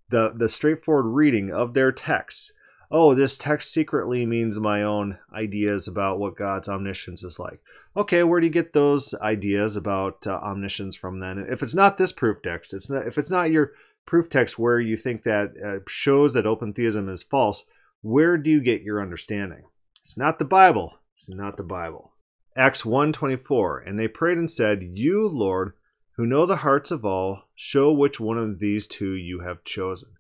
the 0.09 0.33
the 0.35 0.49
straightforward 0.49 1.07
reading 1.07 1.53
of 1.53 1.75
their 1.75 1.92
texts. 1.92 2.53
Oh, 2.90 3.14
this 3.14 3.38
text 3.38 3.73
secretly 3.73 4.27
means 4.27 4.59
my 4.59 4.83
own 4.83 5.18
ideas 5.33 5.87
about 5.87 6.18
what 6.18 6.37
God's 6.37 6.68
omniscience 6.68 7.23
is 7.23 7.38
like. 7.38 7.61
Okay, 7.96 8.25
where 8.25 8.40
do 8.40 8.46
you 8.46 8.53
get 8.53 8.73
those 8.73 9.14
ideas 9.23 9.77
about 9.77 10.27
uh, 10.27 10.33
omniscience 10.42 10.96
from 10.96 11.20
then? 11.20 11.38
If 11.49 11.62
it's 11.62 11.75
not 11.75 11.99
this 11.99 12.11
proof 12.11 12.42
text, 12.42 12.75
it's 12.75 12.90
not 12.90 13.07
if 13.07 13.18
it's 13.18 13.31
not 13.31 13.51
your 13.51 13.73
proof 14.07 14.29
text 14.29 14.59
where 14.59 14.81
you 14.81 14.96
think 14.96 15.23
that 15.23 15.53
uh, 15.64 15.85
shows 15.87 16.33
that 16.33 16.46
open 16.46 16.73
theism 16.73 17.09
is 17.09 17.23
false, 17.23 17.64
where 18.03 18.37
do 18.37 18.51
you 18.51 18.61
get 18.61 18.83
your 18.83 19.03
understanding? 19.03 19.65
It's 20.03 20.17
not 20.17 20.39
the 20.39 20.45
Bible. 20.45 21.01
It's 21.15 21.29
not 21.29 21.57
the 21.57 21.63
Bible. 21.63 22.15
Acts 22.57 22.85
1:24 22.85 23.79
And 23.79 23.99
they 23.99 24.09
prayed 24.09 24.39
and 24.39 24.51
said, 24.51 24.83
"You, 24.83 25.29
Lord, 25.29 25.75
who 26.17 26.27
know 26.27 26.47
the 26.47 26.57
hearts 26.57 26.91
of 26.91 27.05
all, 27.05 27.49
show 27.55 27.93
which 27.93 28.19
one 28.19 28.39
of 28.39 28.59
these 28.59 28.87
two 28.87 29.15
you 29.15 29.41
have 29.41 29.65
chosen." 29.65 30.11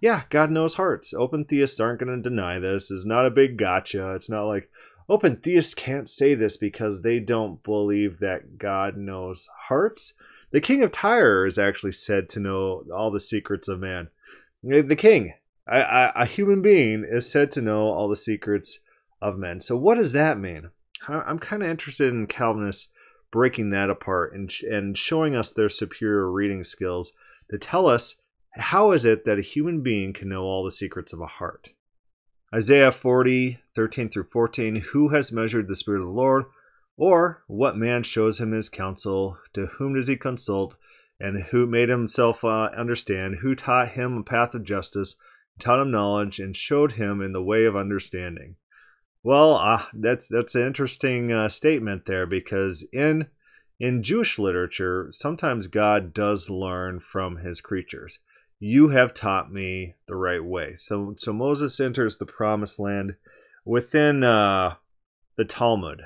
Yeah, 0.00 0.22
God 0.30 0.50
knows 0.50 0.74
hearts. 0.74 1.12
Open 1.14 1.44
theists 1.44 1.80
aren't 1.80 2.00
going 2.00 2.14
to 2.14 2.28
deny 2.28 2.58
this. 2.58 2.90
It's 2.90 3.06
not 3.06 3.26
a 3.26 3.30
big 3.30 3.56
gotcha. 3.56 4.14
It's 4.14 4.30
not 4.30 4.44
like 4.44 4.70
open 5.08 5.36
theists 5.36 5.74
can't 5.74 6.08
say 6.08 6.34
this 6.34 6.56
because 6.56 7.02
they 7.02 7.18
don't 7.18 7.62
believe 7.62 8.18
that 8.18 8.58
God 8.58 8.96
knows 8.96 9.48
hearts. 9.68 10.14
The 10.50 10.60
king 10.60 10.82
of 10.82 10.92
Tyre 10.92 11.46
is 11.46 11.58
actually 11.58 11.92
said 11.92 12.28
to 12.30 12.40
know 12.40 12.84
all 12.92 13.10
the 13.10 13.20
secrets 13.20 13.68
of 13.68 13.80
man. 13.80 14.08
The 14.62 14.96
king, 14.96 15.34
a, 15.68 15.80
a, 15.80 16.12
a 16.22 16.26
human 16.26 16.62
being, 16.62 17.04
is 17.06 17.30
said 17.30 17.50
to 17.52 17.62
know 17.62 17.88
all 17.88 18.08
the 18.08 18.16
secrets 18.16 18.80
of 19.20 19.38
men. 19.38 19.60
So, 19.60 19.76
what 19.76 19.98
does 19.98 20.12
that 20.12 20.38
mean? 20.38 20.70
I'm 21.06 21.38
kind 21.38 21.62
of 21.62 21.68
interested 21.68 22.12
in 22.12 22.26
Calvinists 22.26 22.88
breaking 23.30 23.70
that 23.70 23.90
apart 23.90 24.34
and, 24.34 24.50
and 24.70 24.96
showing 24.96 25.34
us 25.34 25.52
their 25.52 25.68
superior 25.68 26.30
reading 26.30 26.64
skills 26.64 27.12
to 27.50 27.58
tell 27.58 27.86
us 27.86 28.16
how 28.56 28.92
is 28.92 29.04
it 29.04 29.24
that 29.24 29.38
a 29.38 29.42
human 29.42 29.82
being 29.82 30.12
can 30.12 30.28
know 30.28 30.42
all 30.42 30.64
the 30.64 30.70
secrets 30.70 31.12
of 31.12 31.20
a 31.20 31.26
heart. 31.26 31.70
Isaiah 32.54 32.92
40, 32.92 33.58
13 33.74 34.08
through 34.08 34.28
14 34.32 34.76
Who 34.92 35.10
has 35.10 35.32
measured 35.32 35.68
the 35.68 35.76
Spirit 35.76 36.00
of 36.00 36.06
the 36.06 36.12
Lord? 36.12 36.46
Or 36.96 37.44
what 37.46 37.76
man 37.76 38.02
shows 38.02 38.40
him 38.40 38.52
his 38.52 38.68
counsel? 38.68 39.38
To 39.54 39.66
whom 39.66 39.94
does 39.94 40.08
he 40.08 40.16
consult? 40.16 40.74
And 41.20 41.44
who 41.50 41.66
made 41.66 41.88
himself 41.88 42.44
uh, 42.44 42.70
understand? 42.76 43.36
Who 43.42 43.54
taught 43.54 43.92
him 43.92 44.16
a 44.16 44.22
path 44.22 44.54
of 44.54 44.64
justice, 44.64 45.14
taught 45.58 45.80
him 45.80 45.90
knowledge, 45.90 46.38
and 46.38 46.56
showed 46.56 46.92
him 46.92 47.20
in 47.20 47.32
the 47.32 47.42
way 47.42 47.64
of 47.64 47.76
understanding? 47.76 48.56
Well, 49.22 49.54
uh, 49.54 49.84
that's 49.92 50.28
that's 50.28 50.54
an 50.54 50.66
interesting 50.66 51.32
uh, 51.32 51.48
statement 51.48 52.06
there 52.06 52.26
because 52.26 52.86
in 52.92 53.28
in 53.80 54.02
Jewish 54.02 54.38
literature, 54.38 55.08
sometimes 55.10 55.66
God 55.66 56.12
does 56.12 56.50
learn 56.50 57.00
from 57.00 57.38
his 57.38 57.60
creatures. 57.60 58.18
You 58.60 58.88
have 58.88 59.14
taught 59.14 59.52
me 59.52 59.94
the 60.06 60.16
right 60.16 60.42
way. 60.42 60.74
So 60.76 61.14
so 61.18 61.32
Moses 61.32 61.78
enters 61.80 62.16
the 62.16 62.26
promised 62.26 62.78
land 62.78 63.16
within 63.64 64.24
uh, 64.24 64.74
the 65.36 65.44
Talmud. 65.44 66.02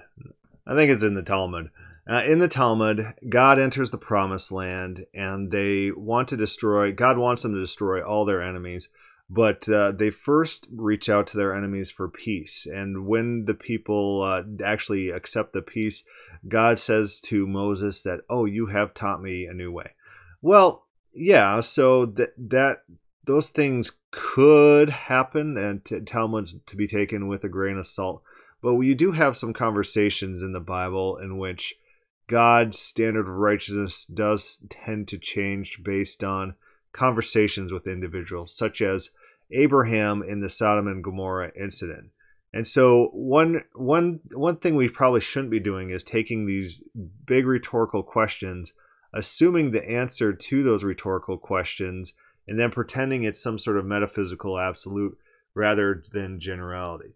I 0.66 0.74
think 0.74 0.90
it's 0.90 1.02
in 1.02 1.14
the 1.14 1.22
Talmud. 1.22 1.70
Uh, 2.08 2.22
in 2.24 2.40
the 2.40 2.48
Talmud, 2.48 3.14
God 3.28 3.60
enters 3.60 3.90
the 3.90 3.98
promised 3.98 4.50
land 4.50 5.06
and 5.14 5.50
they 5.52 5.92
want 5.92 6.28
to 6.28 6.36
destroy, 6.36 6.92
God 6.92 7.16
wants 7.16 7.42
them 7.42 7.54
to 7.54 7.60
destroy 7.60 8.02
all 8.02 8.24
their 8.24 8.42
enemies, 8.42 8.88
but 9.32 9.68
uh, 9.68 9.92
they 9.92 10.10
first 10.10 10.66
reach 10.70 11.08
out 11.08 11.26
to 11.28 11.36
their 11.36 11.54
enemies 11.54 11.90
for 11.90 12.08
peace. 12.08 12.66
And 12.66 13.06
when 13.06 13.46
the 13.46 13.54
people 13.54 14.22
uh, 14.22 14.42
actually 14.64 15.10
accept 15.10 15.52
the 15.52 15.62
peace, 15.62 16.04
God 16.46 16.78
says 16.78 17.20
to 17.22 17.46
Moses 17.46 18.02
that, 18.02 18.20
Oh, 18.28 18.44
you 18.44 18.66
have 18.66 18.94
taught 18.94 19.22
me 19.22 19.46
a 19.46 19.54
new 19.54 19.72
way. 19.72 19.92
Well, 20.40 20.86
yeah, 21.14 21.60
so 21.60 22.06
that, 22.06 22.34
that 22.36 22.84
those 23.24 23.48
things 23.48 23.98
could 24.10 24.90
happen 24.90 25.56
and 25.56 25.84
t- 25.84 26.00
Talmud's 26.00 26.58
to 26.66 26.76
be 26.76 26.86
taken 26.86 27.28
with 27.28 27.44
a 27.44 27.48
grain 27.48 27.78
of 27.78 27.86
salt 27.86 28.22
but 28.62 28.74
we 28.74 28.94
do 28.94 29.12
have 29.12 29.36
some 29.36 29.52
conversations 29.52 30.42
in 30.42 30.52
the 30.52 30.60
Bible 30.60 31.18
in 31.18 31.36
which 31.36 31.74
God's 32.28 32.78
standard 32.78 33.28
of 33.28 33.34
righteousness 33.34 34.06
does 34.06 34.64
tend 34.70 35.08
to 35.08 35.18
change 35.18 35.82
based 35.82 36.22
on 36.22 36.54
conversations 36.92 37.72
with 37.72 37.88
individuals, 37.88 38.54
such 38.54 38.80
as 38.80 39.10
Abraham 39.52 40.22
in 40.22 40.40
the 40.40 40.48
Sodom 40.48 40.86
and 40.86 41.02
Gomorrah 41.02 41.52
incident. 41.60 42.10
And 42.52 42.66
so 42.66 43.08
one 43.12 43.64
one 43.74 44.20
one 44.32 44.56
thing 44.56 44.76
we 44.76 44.88
probably 44.88 45.20
shouldn't 45.20 45.50
be 45.50 45.60
doing 45.60 45.90
is 45.90 46.04
taking 46.04 46.44
these 46.44 46.82
big 47.24 47.46
rhetorical 47.46 48.02
questions, 48.02 48.72
assuming 49.14 49.70
the 49.70 49.88
answer 49.88 50.32
to 50.34 50.62
those 50.62 50.84
rhetorical 50.84 51.38
questions, 51.38 52.12
and 52.46 52.58
then 52.58 52.70
pretending 52.70 53.24
it's 53.24 53.42
some 53.42 53.58
sort 53.58 53.78
of 53.78 53.86
metaphysical 53.86 54.58
absolute 54.58 55.16
rather 55.54 56.02
than 56.12 56.40
generality. 56.40 57.14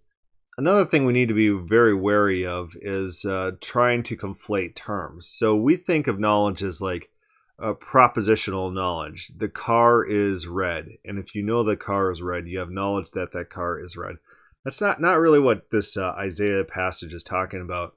Another 0.58 0.86
thing 0.86 1.04
we 1.04 1.12
need 1.12 1.28
to 1.28 1.34
be 1.34 1.50
very 1.50 1.94
wary 1.94 2.46
of 2.46 2.72
is 2.80 3.26
uh, 3.26 3.52
trying 3.60 4.02
to 4.04 4.16
conflate 4.16 4.74
terms. 4.74 5.26
So 5.26 5.54
we 5.54 5.76
think 5.76 6.06
of 6.06 6.18
knowledge 6.18 6.62
as 6.62 6.80
like 6.80 7.10
a 7.58 7.74
propositional 7.74 8.72
knowledge. 8.72 9.28
The 9.36 9.48
car 9.48 10.04
is 10.04 10.46
red, 10.46 10.98
and 11.04 11.18
if 11.18 11.34
you 11.34 11.42
know 11.42 11.62
the 11.62 11.76
car 11.76 12.10
is 12.10 12.22
red, 12.22 12.46
you 12.46 12.58
have 12.58 12.70
knowledge 12.70 13.10
that 13.12 13.32
that 13.32 13.50
car 13.50 13.82
is 13.82 13.96
red. 13.96 14.16
That's 14.64 14.80
not 14.80 15.00
not 15.00 15.18
really 15.18 15.40
what 15.40 15.70
this 15.70 15.96
uh, 15.96 16.10
Isaiah 16.10 16.64
passage 16.64 17.14
is 17.14 17.22
talking 17.22 17.60
about. 17.60 17.96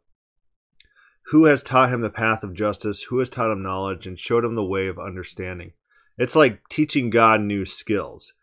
Who 1.32 1.46
has 1.46 1.62
taught 1.62 1.92
him 1.92 2.02
the 2.02 2.10
path 2.10 2.44
of 2.44 2.54
justice? 2.54 3.04
Who 3.04 3.20
has 3.20 3.30
taught 3.30 3.52
him 3.52 3.62
knowledge 3.62 4.08
and 4.08 4.18
showed 4.18 4.46
him 4.46 4.56
the 4.56 4.64
way 4.64 4.88
of 4.88 4.98
understanding? 4.98 5.74
It's 6.18 6.36
like 6.36 6.68
teaching 6.70 7.10
God 7.10 7.42
new 7.42 7.66
skills. 7.66 8.34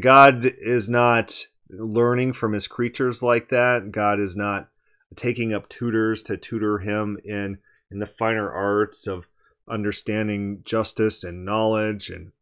God 0.00 0.44
is 0.44 0.88
not 0.88 1.46
learning 1.70 2.32
from 2.32 2.52
his 2.52 2.66
creatures 2.66 3.22
like 3.22 3.48
that. 3.48 3.90
God 3.92 4.20
is 4.20 4.36
not 4.36 4.68
taking 5.14 5.52
up 5.52 5.68
tutors 5.68 6.22
to 6.24 6.36
tutor 6.36 6.78
him 6.78 7.18
in 7.24 7.58
in 7.90 7.98
the 7.98 8.06
finer 8.06 8.50
arts 8.50 9.06
of 9.06 9.26
understanding 9.68 10.62
justice 10.64 11.24
and 11.24 11.44
knowledge 11.44 12.10
and 12.10 12.32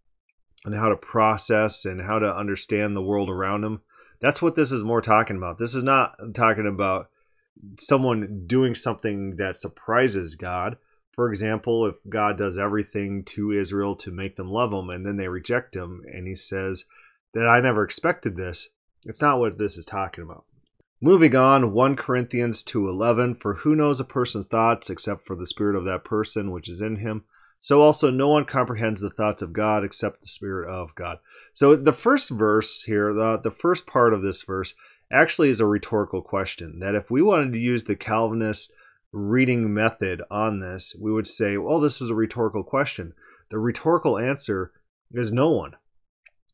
and 0.65 0.75
how 0.75 0.89
to 0.89 0.97
process 0.97 1.85
and 1.85 2.01
how 2.01 2.19
to 2.19 2.37
understand 2.37 2.97
the 2.97 3.03
world 3.03 3.29
around 3.29 3.61
them. 3.61 3.83
That's 4.21 4.41
what 4.41 4.55
this 4.55 4.73
is 4.73 4.83
more 4.83 5.03
talking 5.03 5.37
about. 5.37 5.59
This 5.59 5.75
is 5.75 5.85
not 5.85 6.17
talking 6.35 6.67
about 6.67 7.11
someone 7.79 8.45
doing 8.47 8.75
something 8.75 9.37
that 9.37 9.57
surprises 9.57 10.35
God. 10.37 10.77
For 11.13 11.29
example, 11.29 11.87
if 11.87 11.97
God 12.09 12.39
does 12.39 12.59
everything 12.59 13.25
to 13.27 13.53
Israel 13.53 13.95
to 13.97 14.11
make 14.11 14.37
them 14.37 14.51
love 14.51 14.73
him 14.73 14.91
and 14.91 15.07
then 15.07 15.17
they 15.17 15.29
reject 15.29 15.77
him 15.77 16.03
and 16.11 16.27
he 16.27 16.35
says 16.35 16.87
that 17.35 17.47
I 17.47 17.61
never 17.61 17.85
expected 17.85 18.37
this, 18.37 18.69
it's 19.05 19.21
not 19.21 19.39
what 19.39 19.59
this 19.59 19.77
is 19.77 19.85
talking 19.85 20.25
about. 20.25 20.45
Moving 21.05 21.37
on, 21.37 21.73
1 21.75 21.97
Corinthians 21.97 22.63
2:11 22.63 23.35
for 23.39 23.57
who 23.57 23.77
knows 23.77 24.01
a 24.01 24.05
person's 24.05 24.47
thoughts 24.47 24.89
except 24.89 25.27
for 25.27 25.37
the 25.37 25.47
spirit 25.47 25.77
of 25.77 25.85
that 25.85 26.03
person 26.03 26.51
which 26.51 26.67
is 26.67 26.81
in 26.81 26.97
him 26.97 27.25
so 27.61 27.83
also 27.83 28.11
no 28.11 28.31
one 28.31 28.47
comprehends 28.47 29.03
the 29.03 29.11
thoughts 29.11 29.43
of 29.43 29.53
God 29.53 29.85
except 29.85 30.23
the 30.23 30.27
spirit 30.27 30.67
of 30.67 30.95
God. 30.95 31.19
So 31.53 31.77
the 31.77 31.93
first 31.93 32.31
verse 32.31 32.85
here, 32.85 33.13
the, 33.13 33.37
the 33.37 33.51
first 33.51 33.87
part 33.87 34.15
of 34.15 34.23
this 34.23 34.43
verse 34.45 34.75
actually 35.13 35.51
is 35.51 35.61
a 35.61 35.67
rhetorical 35.67 36.23
question 36.23 36.79
that 36.79 36.95
if 36.95 37.11
we 37.11 37.21
wanted 37.21 37.53
to 37.53 37.59
use 37.59 37.85
the 37.85 37.97
Calvinist 37.97 38.73
reading 39.13 39.75
method 39.75 40.23
on 40.31 40.61
this, 40.61 40.97
we 40.99 41.13
would 41.13 41.27
say, 41.27 41.59
well, 41.59 41.81
this 41.81 42.01
is 42.01 42.09
a 42.09 42.15
rhetorical 42.15 42.65
question. 42.65 43.13
The 43.51 43.59
rhetorical 43.59 44.19
answer 44.19 44.73
is 45.13 45.35
no 45.35 45.51
one. 45.51 45.75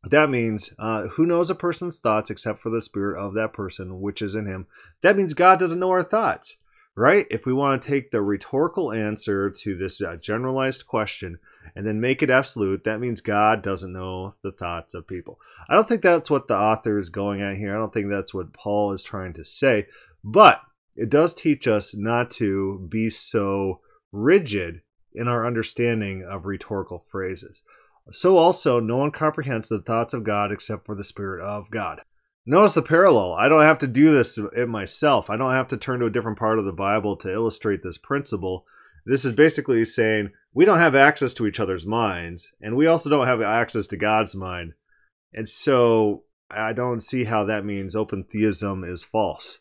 That 0.04 0.30
means 0.30 0.72
uh, 0.78 1.08
who 1.08 1.26
knows 1.26 1.50
a 1.50 1.54
person's 1.54 1.98
thoughts 1.98 2.30
except 2.30 2.60
for 2.60 2.70
the 2.70 2.80
spirit 2.80 3.18
of 3.18 3.34
that 3.34 3.52
person 3.52 4.00
which 4.00 4.22
is 4.22 4.34
in 4.34 4.46
him. 4.46 4.66
That 5.02 5.16
means 5.16 5.34
God 5.34 5.58
doesn't 5.58 5.78
know 5.78 5.90
our 5.90 6.02
thoughts, 6.02 6.56
right? 6.96 7.26
If 7.30 7.44
we 7.44 7.52
want 7.52 7.82
to 7.82 7.88
take 7.88 8.10
the 8.10 8.22
rhetorical 8.22 8.92
answer 8.92 9.50
to 9.50 9.76
this 9.76 10.00
uh, 10.00 10.16
generalized 10.16 10.86
question 10.86 11.38
and 11.76 11.86
then 11.86 12.00
make 12.00 12.22
it 12.22 12.30
absolute, 12.30 12.84
that 12.84 13.00
means 13.00 13.20
God 13.20 13.62
doesn't 13.62 13.92
know 13.92 14.34
the 14.42 14.52
thoughts 14.52 14.94
of 14.94 15.06
people. 15.06 15.38
I 15.68 15.74
don't 15.74 15.86
think 15.86 16.00
that's 16.00 16.30
what 16.30 16.48
the 16.48 16.56
author 16.56 16.98
is 16.98 17.10
going 17.10 17.42
at 17.42 17.56
here. 17.56 17.74
I 17.74 17.78
don't 17.78 17.92
think 17.92 18.08
that's 18.08 18.32
what 18.32 18.54
Paul 18.54 18.92
is 18.92 19.02
trying 19.02 19.34
to 19.34 19.44
say, 19.44 19.86
but 20.24 20.62
it 20.96 21.10
does 21.10 21.34
teach 21.34 21.68
us 21.68 21.94
not 21.94 22.30
to 22.32 22.86
be 22.90 23.10
so 23.10 23.80
rigid 24.12 24.80
in 25.14 25.28
our 25.28 25.46
understanding 25.46 26.24
of 26.24 26.46
rhetorical 26.46 27.04
phrases. 27.10 27.62
So 28.10 28.36
also, 28.36 28.80
no 28.80 28.96
one 28.96 29.10
comprehends 29.10 29.68
the 29.68 29.80
thoughts 29.80 30.14
of 30.14 30.24
God 30.24 30.50
except 30.52 30.86
for 30.86 30.94
the 30.94 31.04
Spirit 31.04 31.44
of 31.44 31.70
God. 31.70 32.00
Notice 32.46 32.74
the 32.74 32.82
parallel. 32.82 33.34
I 33.34 33.48
don't 33.48 33.62
have 33.62 33.78
to 33.80 33.86
do 33.86 34.12
this 34.12 34.38
it 34.38 34.68
myself. 34.68 35.30
I 35.30 35.36
don't 35.36 35.52
have 35.52 35.68
to 35.68 35.76
turn 35.76 36.00
to 36.00 36.06
a 36.06 36.10
different 36.10 36.38
part 36.38 36.58
of 36.58 36.64
the 36.64 36.72
Bible 36.72 37.16
to 37.18 37.32
illustrate 37.32 37.82
this 37.82 37.98
principle. 37.98 38.64
This 39.06 39.24
is 39.24 39.32
basically 39.32 39.84
saying 39.84 40.30
we 40.52 40.64
don't 40.64 40.78
have 40.78 40.94
access 40.94 41.32
to 41.34 41.46
each 41.46 41.60
other's 41.60 41.86
minds, 41.86 42.50
and 42.60 42.76
we 42.76 42.86
also 42.86 43.08
don't 43.08 43.26
have 43.26 43.40
access 43.40 43.86
to 43.88 43.96
God's 43.96 44.34
mind. 44.34 44.72
And 45.32 45.48
so 45.48 46.24
I 46.50 46.72
don't 46.72 47.00
see 47.00 47.24
how 47.24 47.44
that 47.44 47.64
means 47.64 47.94
open 47.94 48.24
theism 48.24 48.82
is 48.82 49.04
false. 49.04 49.60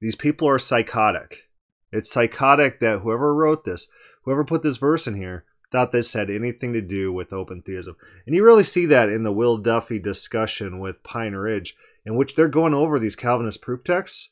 These 0.00 0.16
people 0.16 0.48
are 0.48 0.58
psychotic. 0.58 1.48
It's 1.92 2.10
psychotic 2.10 2.80
that 2.80 3.00
whoever 3.00 3.34
wrote 3.34 3.64
this, 3.64 3.86
whoever 4.24 4.44
put 4.44 4.62
this 4.62 4.76
verse 4.76 5.06
in 5.06 5.14
here, 5.16 5.44
thought 5.70 5.92
this 5.92 6.12
had 6.12 6.30
anything 6.30 6.72
to 6.72 6.80
do 6.80 7.12
with 7.12 7.32
open 7.32 7.62
theism. 7.62 7.96
And 8.26 8.34
you 8.34 8.44
really 8.44 8.64
see 8.64 8.86
that 8.86 9.08
in 9.08 9.22
the 9.22 9.32
Will 9.32 9.56
Duffy 9.58 9.98
discussion 9.98 10.80
with 10.80 11.02
Pine 11.02 11.34
Ridge, 11.34 11.76
in 12.04 12.16
which 12.16 12.34
they're 12.34 12.48
going 12.48 12.74
over 12.74 12.98
these 12.98 13.16
Calvinist 13.16 13.62
proof 13.62 13.84
texts, 13.84 14.30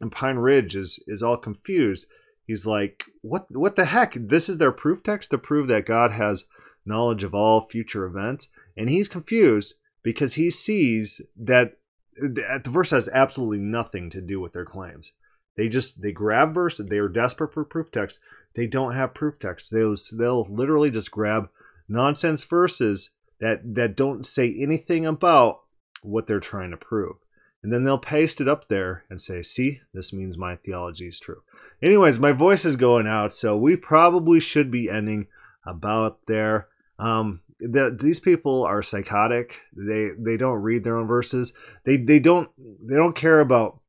and 0.00 0.12
Pine 0.12 0.36
Ridge 0.36 0.76
is 0.76 1.02
is 1.06 1.22
all 1.22 1.36
confused. 1.36 2.06
He's 2.46 2.66
like, 2.66 3.04
"What? 3.22 3.46
What 3.50 3.76
the 3.76 3.86
heck? 3.86 4.14
This 4.14 4.48
is 4.48 4.58
their 4.58 4.72
proof 4.72 5.02
text 5.02 5.30
to 5.30 5.38
prove 5.38 5.68
that 5.68 5.86
God 5.86 6.12
has 6.12 6.44
knowledge 6.84 7.24
of 7.24 7.34
all 7.34 7.60
future 7.60 8.04
events," 8.04 8.48
and 8.76 8.88
he's 8.90 9.08
confused 9.08 9.74
because 10.02 10.34
he 10.34 10.50
sees 10.50 11.22
that 11.36 11.78
the 12.16 12.62
verse 12.70 12.90
has 12.90 13.08
absolutely 13.12 13.58
nothing 13.58 14.10
to 14.10 14.20
do 14.20 14.40
with 14.40 14.52
their 14.52 14.64
claims. 14.64 15.12
They 15.56 15.68
just 15.68 16.02
they 16.02 16.12
grab 16.12 16.54
verses. 16.54 16.86
They 16.86 16.98
are 16.98 17.08
desperate 17.08 17.52
for 17.52 17.64
proof 17.64 17.90
text. 17.90 18.20
They 18.54 18.66
don't 18.66 18.94
have 18.94 19.14
proof 19.14 19.38
text. 19.38 19.70
They'll 19.70 19.96
they'll 20.12 20.44
literally 20.44 20.90
just 20.90 21.10
grab 21.10 21.48
nonsense 21.88 22.44
verses 22.44 23.10
that 23.40 23.74
that 23.74 23.96
don't 23.96 24.26
say 24.26 24.54
anything 24.58 25.06
about 25.06 25.60
what 26.02 26.26
they're 26.26 26.40
trying 26.40 26.70
to 26.70 26.76
prove. 26.76 27.16
And 27.62 27.72
then 27.72 27.84
they'll 27.84 27.98
paste 27.98 28.40
it 28.40 28.48
up 28.48 28.68
there 28.68 29.04
and 29.08 29.20
say, 29.20 29.42
"See, 29.42 29.80
this 29.94 30.12
means 30.12 30.36
my 30.36 30.56
theology 30.56 31.06
is 31.06 31.20
true." 31.20 31.42
Anyways, 31.82 32.18
my 32.18 32.32
voice 32.32 32.64
is 32.64 32.76
going 32.76 33.06
out, 33.06 33.32
so 33.32 33.56
we 33.56 33.76
probably 33.76 34.40
should 34.40 34.70
be 34.70 34.90
ending 34.90 35.28
about 35.66 36.18
there. 36.26 36.68
Um, 36.98 37.40
the, 37.60 37.96
these 37.98 38.20
people 38.20 38.64
are 38.64 38.82
psychotic. 38.82 39.60
They 39.76 40.10
they 40.18 40.36
don't 40.36 40.62
read 40.62 40.84
their 40.84 40.96
own 40.96 41.06
verses. 41.06 41.52
They 41.84 41.96
they 41.96 42.18
don't 42.18 42.50
they 42.58 42.96
don't 42.96 43.16
care 43.16 43.40
about 43.40 43.80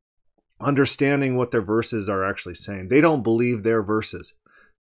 understanding 0.62 1.36
what 1.36 1.52
their 1.52 1.62
verses 1.62 2.08
are 2.08 2.23
actually 2.23 2.56
saying. 2.56 2.88
They 2.88 3.02
don't 3.02 3.23
believe 3.23 3.63
their 3.63 3.84
verses. 3.84 4.34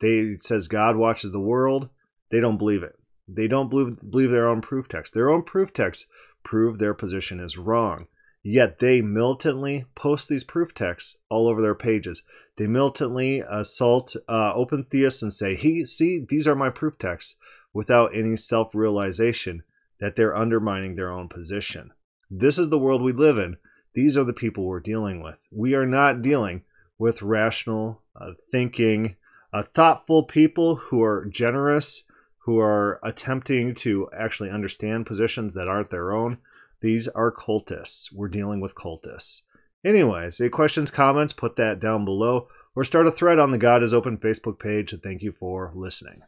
They 0.00 0.36
says 0.38 0.68
God 0.68 0.96
watches 0.96 1.32
the 1.32 1.40
world. 1.40 1.88
They 2.30 2.40
don't 2.40 2.58
believe 2.58 2.82
it. 2.82 2.98
They 3.28 3.46
don't 3.46 3.68
believe 3.68 3.98
believe 4.10 4.30
their 4.30 4.48
own 4.48 4.60
proof 4.60 4.88
text. 4.88 5.14
Their 5.14 5.30
own 5.30 5.42
proof 5.42 5.72
texts 5.72 6.06
prove 6.42 6.78
their 6.78 6.94
position 6.94 7.38
is 7.40 7.58
wrong. 7.58 8.06
Yet 8.42 8.78
they 8.78 9.02
militantly 9.02 9.84
post 9.94 10.28
these 10.28 10.44
proof 10.44 10.72
texts 10.72 11.18
all 11.28 11.46
over 11.46 11.60
their 11.60 11.74
pages. 11.74 12.22
They 12.56 12.66
militantly 12.66 13.40
assault 13.40 14.16
uh, 14.28 14.52
open 14.54 14.84
theists 14.84 15.22
and 15.22 15.32
say, 15.32 15.54
"He, 15.54 15.84
see, 15.84 16.24
these 16.26 16.46
are 16.46 16.54
my 16.54 16.70
proof 16.70 16.98
texts," 16.98 17.36
without 17.72 18.16
any 18.16 18.36
self-realization 18.36 19.62
that 20.00 20.16
they're 20.16 20.34
undermining 20.34 20.96
their 20.96 21.10
own 21.10 21.28
position. 21.28 21.92
This 22.30 22.58
is 22.58 22.70
the 22.70 22.78
world 22.78 23.02
we 23.02 23.12
live 23.12 23.36
in. 23.36 23.58
These 23.92 24.16
are 24.16 24.24
the 24.24 24.32
people 24.32 24.64
we're 24.64 24.80
dealing 24.80 25.22
with. 25.22 25.36
We 25.50 25.74
are 25.74 25.86
not 25.86 26.22
dealing 26.22 26.62
with 26.98 27.22
rational 27.22 28.02
uh, 28.18 28.32
thinking, 28.50 29.16
uh, 29.52 29.62
thoughtful 29.62 30.24
people 30.24 30.76
who 30.76 31.02
are 31.02 31.26
generous, 31.26 32.04
who 32.44 32.58
are 32.58 33.00
attempting 33.02 33.74
to 33.74 34.08
actually 34.16 34.50
understand 34.50 35.06
positions 35.06 35.54
that 35.54 35.68
aren't 35.68 35.90
their 35.90 36.12
own. 36.12 36.38
These 36.80 37.08
are 37.08 37.32
cultists. 37.32 38.12
We're 38.12 38.28
dealing 38.28 38.60
with 38.60 38.74
cultists. 38.74 39.42
Anyways, 39.84 40.40
any 40.40 40.50
questions, 40.50 40.90
comments, 40.90 41.32
put 41.32 41.56
that 41.56 41.80
down 41.80 42.04
below 42.04 42.48
or 42.74 42.84
start 42.84 43.06
a 43.06 43.10
thread 43.10 43.38
on 43.38 43.50
the 43.50 43.58
God 43.58 43.82
is 43.82 43.92
Open 43.92 44.18
Facebook 44.18 44.58
page. 44.58 44.94
Thank 45.02 45.22
you 45.22 45.32
for 45.32 45.72
listening. 45.74 46.22